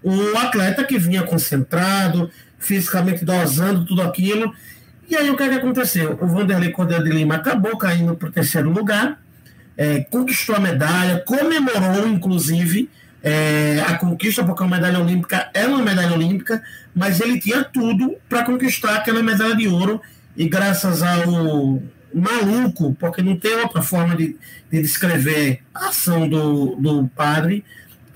o 0.03 0.37
atleta 0.37 0.83
que 0.83 0.99
vinha 0.99 1.23
concentrado, 1.23 2.29
fisicamente 2.57 3.23
dosando 3.23 3.85
tudo 3.85 4.01
aquilo. 4.01 4.53
E 5.09 5.15
aí 5.15 5.29
o 5.29 5.37
que, 5.37 5.43
é 5.43 5.47
que 5.47 5.55
aconteceu? 5.55 6.19
O 6.21 6.27
Vanderlei 6.27 6.71
Cordeiro 6.71 7.05
de 7.05 7.11
Lima 7.11 7.35
acabou 7.35 7.77
caindo 7.77 8.15
para 8.15 8.27
o 8.27 8.31
terceiro 8.33 8.69
lugar, 8.69 9.17
é, 9.77 10.01
conquistou 10.01 10.57
a 10.57 10.59
medalha, 10.59 11.23
comemorou, 11.25 12.05
inclusive, 12.05 12.89
é, 13.23 13.81
a 13.87 13.97
conquista, 13.97 14.43
porque 14.43 14.61
a 14.61 14.67
medalha 14.67 14.99
olímpica 14.99 15.49
é 15.53 15.65
uma 15.65 15.81
medalha 15.81 16.13
olímpica, 16.13 16.61
mas 16.93 17.21
ele 17.21 17.39
tinha 17.39 17.63
tudo 17.63 18.17
para 18.27 18.43
conquistar 18.43 18.97
aquela 18.97 19.23
medalha 19.23 19.55
de 19.55 19.69
ouro, 19.69 20.01
e 20.35 20.49
graças 20.49 21.01
ao 21.01 21.81
maluco, 22.13 22.95
porque 22.99 23.21
não 23.21 23.35
tem 23.35 23.55
outra 23.55 23.81
forma 23.81 24.15
de, 24.15 24.35
de 24.71 24.81
descrever 24.81 25.61
a 25.73 25.89
ação 25.89 26.27
do, 26.27 26.75
do 26.75 27.07
padre, 27.09 27.63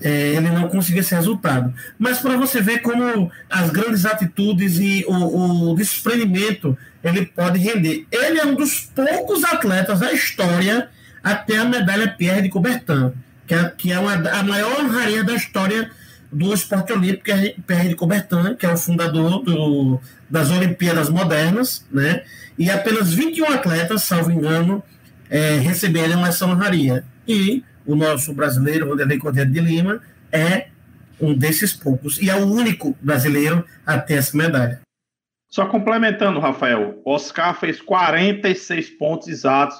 é, 0.00 0.34
ele 0.34 0.50
não 0.50 0.68
conseguiu 0.68 1.00
esse 1.00 1.14
resultado. 1.14 1.72
Mas 1.98 2.18
para 2.18 2.36
você 2.36 2.60
ver 2.60 2.80
como 2.80 3.30
as 3.48 3.70
grandes 3.70 4.04
atitudes 4.04 4.78
e 4.78 5.04
o, 5.06 5.70
o 5.70 5.74
desprendimento 5.74 6.76
ele 7.02 7.26
pode 7.26 7.58
render. 7.58 8.06
Ele 8.10 8.38
é 8.38 8.46
um 8.46 8.54
dos 8.54 8.90
poucos 8.94 9.44
atletas 9.44 10.00
da 10.00 10.12
história 10.12 10.88
a 11.22 11.34
ter 11.34 11.56
a 11.56 11.64
medalha 11.64 12.08
Pierre 12.08 12.42
de 12.42 12.48
Coubertin, 12.48 13.12
que 13.46 13.54
é, 13.54 13.72
que 13.76 13.92
é 13.92 13.98
uma, 13.98 14.14
a 14.14 14.42
maior 14.42 14.80
honraria 14.80 15.22
da 15.22 15.34
história 15.34 15.90
do 16.34 16.52
esporte 16.52 16.92
olímpico, 16.92 17.30
Pierre 17.64 17.88
de 17.88 17.94
Coubertin, 17.94 18.56
que 18.58 18.66
é 18.66 18.72
o 18.72 18.76
fundador 18.76 19.40
do, 19.42 20.00
das 20.28 20.50
Olimpíadas 20.50 21.08
Modernas, 21.08 21.86
né? 21.92 22.24
E 22.58 22.68
apenas 22.68 23.14
21 23.14 23.52
atletas, 23.52 24.02
salvo 24.02 24.32
engano, 24.32 24.82
é, 25.30 25.58
receberam 25.58 26.26
essa 26.26 26.44
honraria. 26.44 27.04
E 27.26 27.62
o 27.86 27.94
nosso 27.94 28.34
brasileiro, 28.34 28.88
Vanderlei 28.88 29.18
Cordeiro 29.18 29.50
de 29.50 29.60
Lima, 29.60 30.00
é 30.32 30.66
um 31.20 31.32
desses 31.32 31.72
poucos. 31.72 32.20
E 32.20 32.28
é 32.28 32.34
o 32.34 32.46
único 32.46 32.96
brasileiro 33.00 33.64
a 33.86 33.96
ter 33.96 34.14
essa 34.14 34.36
medalha. 34.36 34.80
Só 35.48 35.66
complementando, 35.66 36.40
Rafael, 36.40 37.00
Oscar 37.04 37.54
fez 37.60 37.80
46 37.80 38.90
pontos 38.90 39.28
exatos 39.28 39.76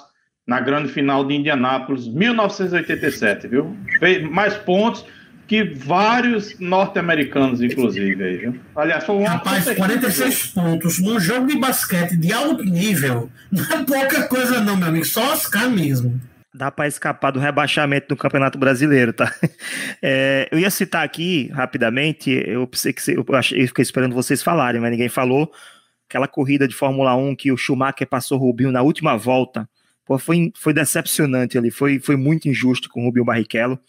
na 0.47 0.61
grande 0.61 0.89
final 0.89 1.25
de 1.25 1.35
Indianápolis, 1.35 2.07
1987, 2.07 3.45
viu? 3.49 3.75
Fez 3.99 4.23
mais 4.23 4.55
pontos 4.55 5.05
que 5.47 5.63
vários 5.63 6.59
norte-americanos, 6.59 7.61
inclusive. 7.61 8.23
Aí, 8.23 8.37
viu? 8.37 8.59
Aliás, 8.75 9.03
foi 9.03 9.15
um 9.15 9.23
Rapaz, 9.23 9.65
46 9.65 10.47
pontos 10.47 10.99
num 10.99 11.19
jogo 11.19 11.47
de 11.47 11.57
basquete 11.57 12.17
de 12.17 12.33
alto 12.33 12.63
nível 12.63 13.29
não 13.51 13.63
é 13.63 13.83
pouca 13.83 14.27
coisa, 14.27 14.61
não, 14.61 14.75
meu 14.75 14.87
amigo. 14.87 15.05
Só 15.05 15.33
Oscar 15.33 15.69
mesmo. 15.69 16.19
Dá 16.53 16.71
para 16.71 16.87
escapar 16.87 17.31
do 17.31 17.39
rebaixamento 17.39 18.07
do 18.09 18.17
Campeonato 18.17 18.57
Brasileiro, 18.57 19.13
tá? 19.13 19.33
É, 20.01 20.47
eu 20.51 20.59
ia 20.59 20.69
citar 20.69 21.03
aqui 21.03 21.49
rapidamente, 21.51 22.29
eu 22.45 22.67
pensei 22.67 22.93
que 22.93 23.01
eu, 23.11 23.25
achei, 23.35 23.63
eu 23.63 23.67
fiquei 23.67 23.81
esperando 23.81 24.13
vocês 24.13 24.43
falarem, 24.43 24.79
mas 24.79 24.91
ninguém 24.91 25.09
falou. 25.09 25.51
Aquela 26.07 26.27
corrida 26.27 26.67
de 26.67 26.75
Fórmula 26.75 27.15
1 27.15 27.35
que 27.35 27.51
o 27.51 27.57
Schumacher 27.57 28.07
passou 28.07 28.37
o 28.37 28.41
Rubinho 28.41 28.71
na 28.71 28.83
última 28.83 29.17
volta 29.17 29.67
Pô, 30.05 30.19
foi, 30.19 30.51
foi 30.55 30.71
decepcionante 30.71 31.57
ali, 31.57 31.71
foi, 31.71 31.99
foi 31.99 32.15
muito 32.15 32.47
injusto 32.47 32.87
com 32.89 33.01
o 33.01 33.05
Rubinho 33.05 33.25
Barrichello. 33.25 33.79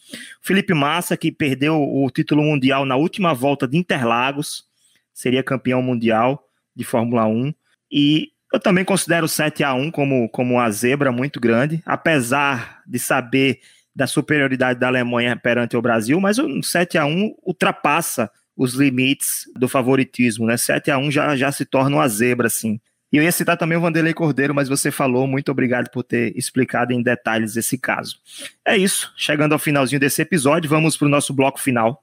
Felipe 0.40 0.72
Massa, 0.72 1.16
que 1.16 1.30
perdeu 1.30 1.76
o 1.76 2.10
título 2.10 2.42
mundial 2.42 2.86
na 2.86 2.96
última 2.96 3.34
volta 3.34 3.68
de 3.68 3.76
Interlagos, 3.76 4.64
seria 5.12 5.42
campeão 5.42 5.82
mundial 5.82 6.42
de 6.74 6.84
Fórmula 6.84 7.26
1. 7.26 7.52
E 7.92 8.30
eu 8.52 8.58
também 8.58 8.84
considero 8.84 9.26
o 9.26 9.28
7 9.28 9.62
a 9.62 9.74
1 9.74 9.90
como, 9.90 10.28
como 10.30 10.54
uma 10.54 10.70
zebra 10.70 11.12
muito 11.12 11.38
grande, 11.38 11.82
apesar 11.84 12.82
de 12.86 12.98
saber 12.98 13.60
da 13.94 14.06
superioridade 14.06 14.78
da 14.78 14.88
Alemanha 14.88 15.36
perante 15.36 15.76
o 15.76 15.82
Brasil, 15.82 16.20
mas 16.20 16.38
o 16.38 16.62
7 16.62 16.96
a 16.98 17.06
1 17.06 17.34
ultrapassa 17.42 18.30
os 18.56 18.74
limites 18.74 19.44
do 19.54 19.68
favoritismo, 19.68 20.46
né? 20.46 20.56
7 20.56 20.90
a 20.90 20.98
1 20.98 21.10
já, 21.10 21.36
já 21.36 21.52
se 21.52 21.64
torna 21.64 21.96
uma 21.96 22.08
zebra, 22.08 22.46
assim. 22.46 22.80
E 23.12 23.16
eu 23.16 23.22
ia 23.22 23.32
citar 23.32 23.56
também 23.56 23.78
o 23.78 23.80
Vanderlei 23.80 24.12
Cordeiro, 24.12 24.54
mas 24.54 24.68
você 24.68 24.90
falou, 24.90 25.26
muito 25.26 25.50
obrigado 25.50 25.88
por 25.90 26.02
ter 26.02 26.36
explicado 26.36 26.92
em 26.92 27.02
detalhes 27.02 27.56
esse 27.56 27.78
caso. 27.78 28.16
É 28.64 28.76
isso, 28.76 29.12
chegando 29.16 29.52
ao 29.52 29.58
finalzinho 29.58 30.00
desse 30.00 30.20
episódio, 30.22 30.68
vamos 30.68 30.96
para 30.96 31.06
o 31.06 31.10
nosso 31.10 31.32
bloco 31.32 31.60
final. 31.60 32.02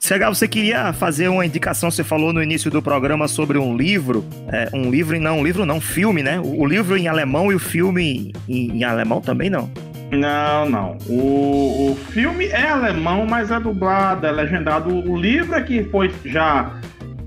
Chegar, 0.00 0.28
você 0.28 0.46
queria 0.46 0.92
fazer 0.92 1.28
uma 1.28 1.46
indicação, 1.46 1.90
você 1.90 2.04
falou 2.04 2.30
no 2.30 2.42
início 2.42 2.70
do 2.70 2.82
programa 2.82 3.26
sobre 3.26 3.56
um 3.56 3.74
livro, 3.74 4.22
é, 4.52 4.68
um 4.74 4.90
livro 4.90 5.16
e 5.16 5.18
não, 5.18 5.38
um 5.38 5.44
livro 5.44 5.64
não, 5.64 5.76
um 5.76 5.80
filme, 5.80 6.22
né? 6.22 6.38
O, 6.38 6.60
o 6.60 6.66
livro 6.66 6.94
em 6.94 7.08
alemão 7.08 7.50
e 7.50 7.54
o 7.54 7.58
filme 7.58 8.30
em, 8.46 8.70
em 8.70 8.84
alemão 8.84 9.22
também 9.22 9.48
não? 9.48 9.70
Não, 10.10 10.68
não. 10.68 10.98
O, 11.08 11.92
o 11.92 11.96
filme 12.10 12.46
é 12.48 12.68
alemão, 12.68 13.26
mas 13.26 13.50
é 13.50 13.58
dublado, 13.58 14.26
é 14.26 14.30
legendado. 14.30 14.90
O 14.90 15.16
livro 15.16 15.54
é 15.54 15.62
que 15.62 15.82
foi 15.84 16.12
já 16.22 16.78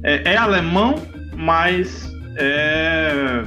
é, 0.04 0.34
é 0.34 0.38
alemão, 0.38 0.96
mas 1.38 2.12
é 2.36 3.44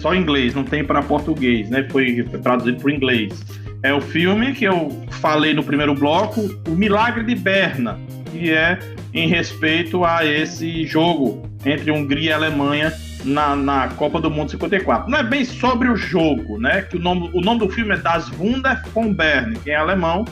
só 0.00 0.14
inglês, 0.14 0.54
não 0.54 0.64
tem 0.64 0.84
para 0.84 1.02
português, 1.02 1.70
né? 1.70 1.86
Foi, 1.90 2.22
foi 2.24 2.40
traduzido 2.40 2.80
para 2.80 2.92
inglês. 2.92 3.44
É 3.82 3.92
o 3.92 4.00
filme 4.00 4.52
que 4.52 4.64
eu 4.64 4.90
falei 5.20 5.54
no 5.54 5.62
primeiro 5.62 5.94
bloco, 5.94 6.40
O 6.66 6.72
Milagre 6.72 7.22
de 7.24 7.34
Berna, 7.34 7.98
que 8.30 8.50
é 8.50 8.78
em 9.12 9.28
respeito 9.28 10.04
a 10.04 10.24
esse 10.24 10.84
jogo 10.84 11.48
entre 11.64 11.90
Hungria 11.90 12.30
e 12.30 12.32
Alemanha 12.32 12.92
na, 13.24 13.56
na 13.56 13.88
Copa 13.88 14.20
do 14.20 14.30
Mundo 14.30 14.50
54. 14.50 15.10
Não 15.10 15.18
é 15.18 15.22
bem 15.22 15.44
sobre 15.44 15.88
o 15.88 15.96
jogo, 15.96 16.58
né? 16.58 16.82
Que 16.82 16.96
o 16.96 17.00
nome, 17.00 17.30
o 17.32 17.40
nome 17.40 17.60
do 17.60 17.68
filme 17.68 17.94
é 17.94 17.96
Das 17.96 18.30
Wunder 18.38 18.82
von 18.92 19.12
Bern, 19.12 19.58
que 19.58 19.70
é 19.70 19.76
alemão, 19.76 20.24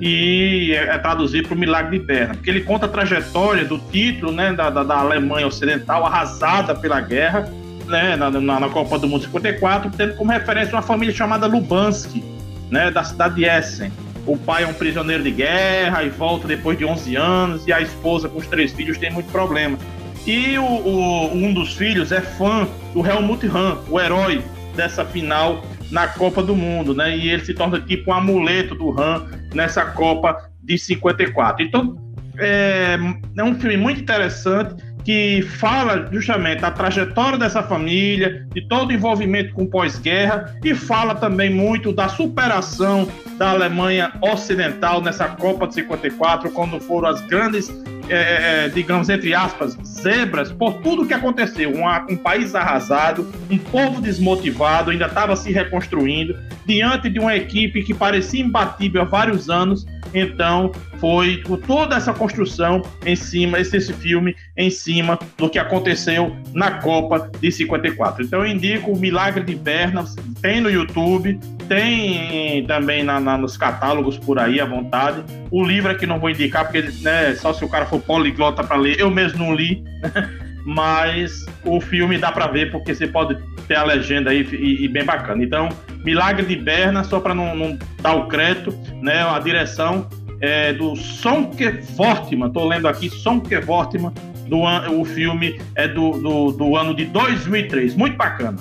e 0.00 0.72
é, 0.72 0.94
é 0.94 0.98
traduzido 0.98 1.48
para 1.48 1.56
o 1.56 1.58
Milagre 1.58 1.98
de 1.98 2.04
Berna, 2.04 2.34
porque 2.34 2.50
ele 2.50 2.60
conta 2.60 2.86
a 2.86 2.88
trajetória 2.88 3.64
do 3.64 3.78
título 3.78 4.32
né, 4.32 4.52
da, 4.52 4.70
da, 4.70 4.82
da 4.82 4.98
Alemanha 4.98 5.46
Ocidental 5.46 6.04
arrasada 6.04 6.74
pela 6.74 7.00
guerra 7.00 7.48
né, 7.86 8.16
na, 8.16 8.30
na, 8.30 8.60
na, 8.60 8.68
Copa 8.68 8.98
do 8.98 9.06
Mundo 9.06 9.24
54, 9.24 9.90
tendo 9.96 10.14
como 10.14 10.30
referência 10.30 10.74
uma 10.74 10.82
família 10.82 11.14
chamada 11.14 11.46
Lubanski, 11.46 12.24
né, 12.70 12.90
da 12.90 13.04
cidade 13.04 13.36
de 13.36 13.44
Essen. 13.44 13.92
O 14.26 14.38
pai 14.38 14.64
é 14.64 14.66
um 14.66 14.72
prisioneiro 14.72 15.22
de 15.22 15.30
guerra 15.30 16.02
e 16.02 16.08
volta 16.08 16.48
depois 16.48 16.78
de 16.78 16.84
11 16.84 17.16
anos, 17.16 17.66
e 17.66 17.72
a 17.72 17.80
esposa 17.80 18.28
com 18.28 18.38
os 18.38 18.46
três 18.46 18.72
filhos 18.72 18.96
tem 18.96 19.10
muito 19.10 19.30
problema. 19.30 19.78
E 20.26 20.56
o, 20.58 20.64
o 20.64 21.34
um 21.34 21.52
dos 21.52 21.74
filhos 21.74 22.10
é 22.10 22.22
fã 22.22 22.66
do 22.94 23.06
Helmut 23.06 23.46
Hahn, 23.46 23.76
o 23.90 24.00
herói 24.00 24.42
dessa 24.74 25.04
final 25.04 25.62
na 25.90 26.08
Copa 26.08 26.42
do 26.42 26.56
Mundo, 26.56 26.94
né? 26.94 27.16
E 27.16 27.28
ele 27.28 27.44
se 27.44 27.52
torna 27.52 27.78
tipo 27.78 28.10
um 28.10 28.14
amuleto 28.14 28.74
do 28.74 28.98
Han 28.98 29.26
nessa 29.54 29.84
Copa 29.84 30.50
de 30.62 30.76
54. 30.78 31.64
Então, 31.64 31.96
é, 32.38 32.98
é 33.36 33.44
um 33.44 33.54
filme 33.54 33.76
muito 33.76 34.00
interessante 34.00 34.74
que 35.04 35.42
fala 35.42 36.08
justamente 36.10 36.62
da 36.62 36.70
trajetória 36.70 37.38
dessa 37.38 37.62
família, 37.62 38.46
de 38.54 38.66
todo 38.66 38.88
o 38.88 38.92
envolvimento 38.92 39.52
com 39.52 39.66
pós-guerra 39.66 40.56
e 40.64 40.74
fala 40.74 41.14
também 41.14 41.50
muito 41.50 41.92
da 41.92 42.08
superação 42.08 43.06
da 43.36 43.50
Alemanha 43.50 44.12
Ocidental 44.22 45.02
nessa 45.02 45.28
Copa 45.28 45.66
de 45.66 45.74
54, 45.74 46.50
quando 46.50 46.80
foram 46.80 47.08
as 47.08 47.20
grandes 47.26 47.68
é, 48.08 48.14
é, 48.14 48.64
é, 48.66 48.68
digamos, 48.68 49.08
entre 49.08 49.34
aspas, 49.34 49.78
zebras 49.84 50.52
por 50.52 50.74
tudo 50.74 51.06
que 51.06 51.14
aconteceu. 51.14 51.70
Um, 51.70 52.12
um 52.12 52.16
país 52.16 52.54
arrasado, 52.54 53.26
um 53.50 53.58
povo 53.58 54.00
desmotivado, 54.00 54.90
ainda 54.90 55.06
estava 55.06 55.36
se 55.36 55.52
reconstruindo, 55.52 56.36
diante 56.66 57.08
de 57.08 57.18
uma 57.18 57.36
equipe 57.36 57.82
que 57.82 57.94
parecia 57.94 58.40
imbatível 58.42 59.02
há 59.02 59.04
vários 59.04 59.48
anos. 59.48 59.86
Então, 60.12 60.72
foi 60.98 61.42
toda 61.66 61.96
essa 61.96 62.12
construção 62.12 62.82
em 63.04 63.16
cima, 63.16 63.58
esse, 63.58 63.76
esse 63.76 63.92
filme 63.92 64.34
em 64.56 64.70
cima 64.70 65.18
do 65.36 65.48
que 65.48 65.58
aconteceu 65.58 66.36
na 66.52 66.72
Copa 66.72 67.30
de 67.40 67.50
54. 67.50 68.24
Então, 68.24 68.44
eu 68.44 68.46
indico 68.46 68.92
o 68.92 68.98
Milagre 68.98 69.44
de 69.44 69.54
Berna, 69.54 70.04
tem 70.40 70.60
no 70.60 70.70
YouTube, 70.70 71.38
tem 71.68 72.66
também 72.66 73.02
na, 73.02 73.18
na, 73.18 73.38
nos 73.38 73.56
catálogos 73.56 74.18
por 74.18 74.38
aí 74.38 74.60
à 74.60 74.64
vontade. 74.64 75.22
O 75.50 75.64
livro 75.64 75.90
é 75.90 75.94
que 75.94 76.06
não 76.06 76.18
vou 76.18 76.30
indicar, 76.30 76.64
porque 76.64 76.82
né, 77.00 77.34
só 77.34 77.52
se 77.52 77.64
o 77.64 77.68
cara 77.68 77.86
for 77.86 78.00
poliglota 78.00 78.62
para 78.62 78.76
ler, 78.76 78.98
eu 78.98 79.10
mesmo 79.10 79.38
não 79.38 79.54
li, 79.54 79.82
mas 80.64 81.44
o 81.64 81.80
filme 81.80 82.18
dá 82.18 82.32
para 82.32 82.46
ver 82.46 82.70
porque 82.70 82.94
você 82.94 83.06
pode 83.06 83.36
ter 83.66 83.76
a 83.76 83.84
legenda 83.84 84.30
aí 84.30 84.42
e, 84.52 84.84
e 84.84 84.88
bem 84.88 85.04
bacana. 85.04 85.42
Então, 85.42 85.68
Milagre 86.04 86.44
de 86.46 86.56
Berna, 86.56 87.02
só 87.04 87.20
para 87.20 87.34
não, 87.34 87.54
não, 87.56 87.78
dar 88.00 88.14
o 88.14 88.28
crédito, 88.28 88.76
né, 89.02 89.22
a 89.22 89.38
direção 89.38 90.08
é 90.40 90.72
do 90.72 90.94
Sonke 90.96 91.68
Vortman, 91.96 92.50
tô 92.50 92.66
lendo 92.66 92.86
aqui 92.86 93.08
Sonke 93.08 93.58
Vortman, 93.60 94.12
do, 94.46 94.60
o 94.92 95.04
filme 95.04 95.60
é 95.74 95.88
do, 95.88 96.12
do, 96.12 96.52
do 96.52 96.76
ano 96.76 96.94
de 96.94 97.06
2003, 97.06 97.94
muito 97.94 98.16
bacana. 98.16 98.58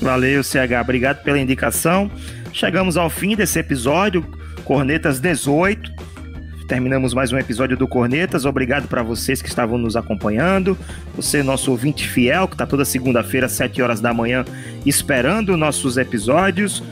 Valeu, 0.00 0.42
CH. 0.42 0.80
Obrigado 0.80 1.22
pela 1.22 1.38
indicação. 1.38 2.10
Chegamos 2.52 2.96
ao 2.96 3.10
fim 3.10 3.34
desse 3.34 3.58
episódio, 3.58 4.24
Cornetas 4.64 5.20
18. 5.20 5.92
Terminamos 6.66 7.14
mais 7.14 7.32
um 7.32 7.38
episódio 7.38 7.76
do 7.76 7.86
Cornetas. 7.86 8.44
Obrigado 8.44 8.88
para 8.88 9.00
vocês 9.00 9.40
que 9.40 9.48
estavam 9.48 9.78
nos 9.78 9.94
acompanhando. 9.94 10.76
Você, 11.14 11.40
nosso 11.40 11.70
ouvinte 11.70 12.08
fiel, 12.08 12.48
que 12.48 12.54
está 12.54 12.66
toda 12.66 12.84
segunda-feira, 12.84 13.46
às 13.46 13.52
7 13.52 13.80
horas 13.80 14.00
da 14.00 14.12
manhã, 14.12 14.44
esperando 14.84 15.56
nossos 15.56 15.96
episódios 15.96 16.82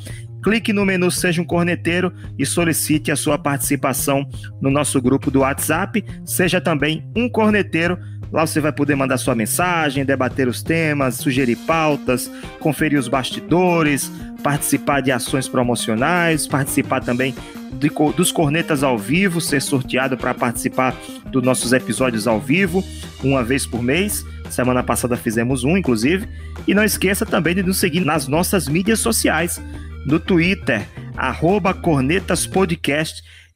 clique 0.45 0.75
no 0.75 0.85
menu 0.85 1.11
Seja 1.11 1.41
um 1.41 1.45
Corneteiro 1.45 2.13
e 2.39 2.45
solicite 2.45 3.11
a 3.11 3.17
sua 3.17 3.39
participação 3.39 4.29
no 4.61 4.71
nosso 4.71 5.01
grupo 5.01 5.31
do 5.31 5.41
WhatsApp. 5.41 6.05
Seja 6.23 6.61
também 6.61 7.03
um 7.17 7.31
corneteiro 7.31 7.99
Lá 8.35 8.45
você 8.45 8.61
vai 8.61 8.73
poder 8.73 8.97
mandar 8.97 9.17
sua 9.17 9.33
mensagem, 9.33 10.05
debater 10.05 10.49
os 10.49 10.61
temas, 10.61 11.15
sugerir 11.15 11.55
pautas, 11.55 12.29
conferir 12.59 12.99
os 12.99 13.07
bastidores, 13.07 14.11
participar 14.43 15.01
de 15.01 15.13
ações 15.13 15.47
promocionais, 15.47 16.45
participar 16.45 17.01
também 17.01 17.33
de, 17.75 17.89
dos 18.17 18.33
cornetas 18.33 18.83
ao 18.83 18.99
vivo, 18.99 19.41
ser 19.41 19.63
sorteado 19.63 20.17
para 20.17 20.35
participar 20.35 20.97
dos 21.31 21.45
nossos 21.45 21.73
episódios 21.73 22.27
ao 22.27 22.41
vivo, 22.41 22.83
uma 23.23 23.45
vez 23.45 23.67
por 23.67 23.81
mês. 23.81 24.27
Semana 24.51 24.83
passada 24.83 25.17
fizemos 25.17 25.63
um, 25.63 25.77
inclusive. 25.77 26.29
E 26.67 26.75
não 26.75 26.83
esqueça 26.83 27.25
também 27.25 27.55
de 27.55 27.63
nos 27.63 27.79
seguir 27.79 28.05
nas 28.05 28.27
nossas 28.27 28.67
mídias 28.67 28.99
sociais, 28.99 29.63
no 30.05 30.19
Twitter, 30.19 30.85
arroba 31.17 31.73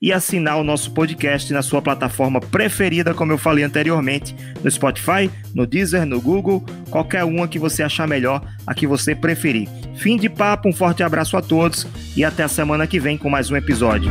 e 0.00 0.12
assinar 0.12 0.58
o 0.58 0.64
nosso 0.64 0.92
podcast 0.92 1.52
na 1.52 1.62
sua 1.62 1.82
plataforma 1.82 2.40
preferida, 2.40 3.12
como 3.12 3.32
eu 3.32 3.38
falei 3.38 3.64
anteriormente, 3.64 4.34
no 4.62 4.70
Spotify, 4.70 5.30
no 5.54 5.66
Deezer, 5.66 6.06
no 6.06 6.20
Google, 6.20 6.64
qualquer 6.90 7.24
uma 7.24 7.48
que 7.48 7.58
você 7.58 7.82
achar 7.82 8.06
melhor, 8.06 8.42
a 8.66 8.74
que 8.74 8.86
você 8.86 9.14
preferir. 9.14 9.68
Fim 9.96 10.16
de 10.16 10.28
papo, 10.28 10.68
um 10.68 10.72
forte 10.72 11.02
abraço 11.02 11.36
a 11.36 11.42
todos 11.42 11.86
e 12.16 12.24
até 12.24 12.44
a 12.44 12.48
semana 12.48 12.86
que 12.86 13.00
vem 13.00 13.18
com 13.18 13.28
mais 13.28 13.50
um 13.50 13.56
episódio. 13.56 14.10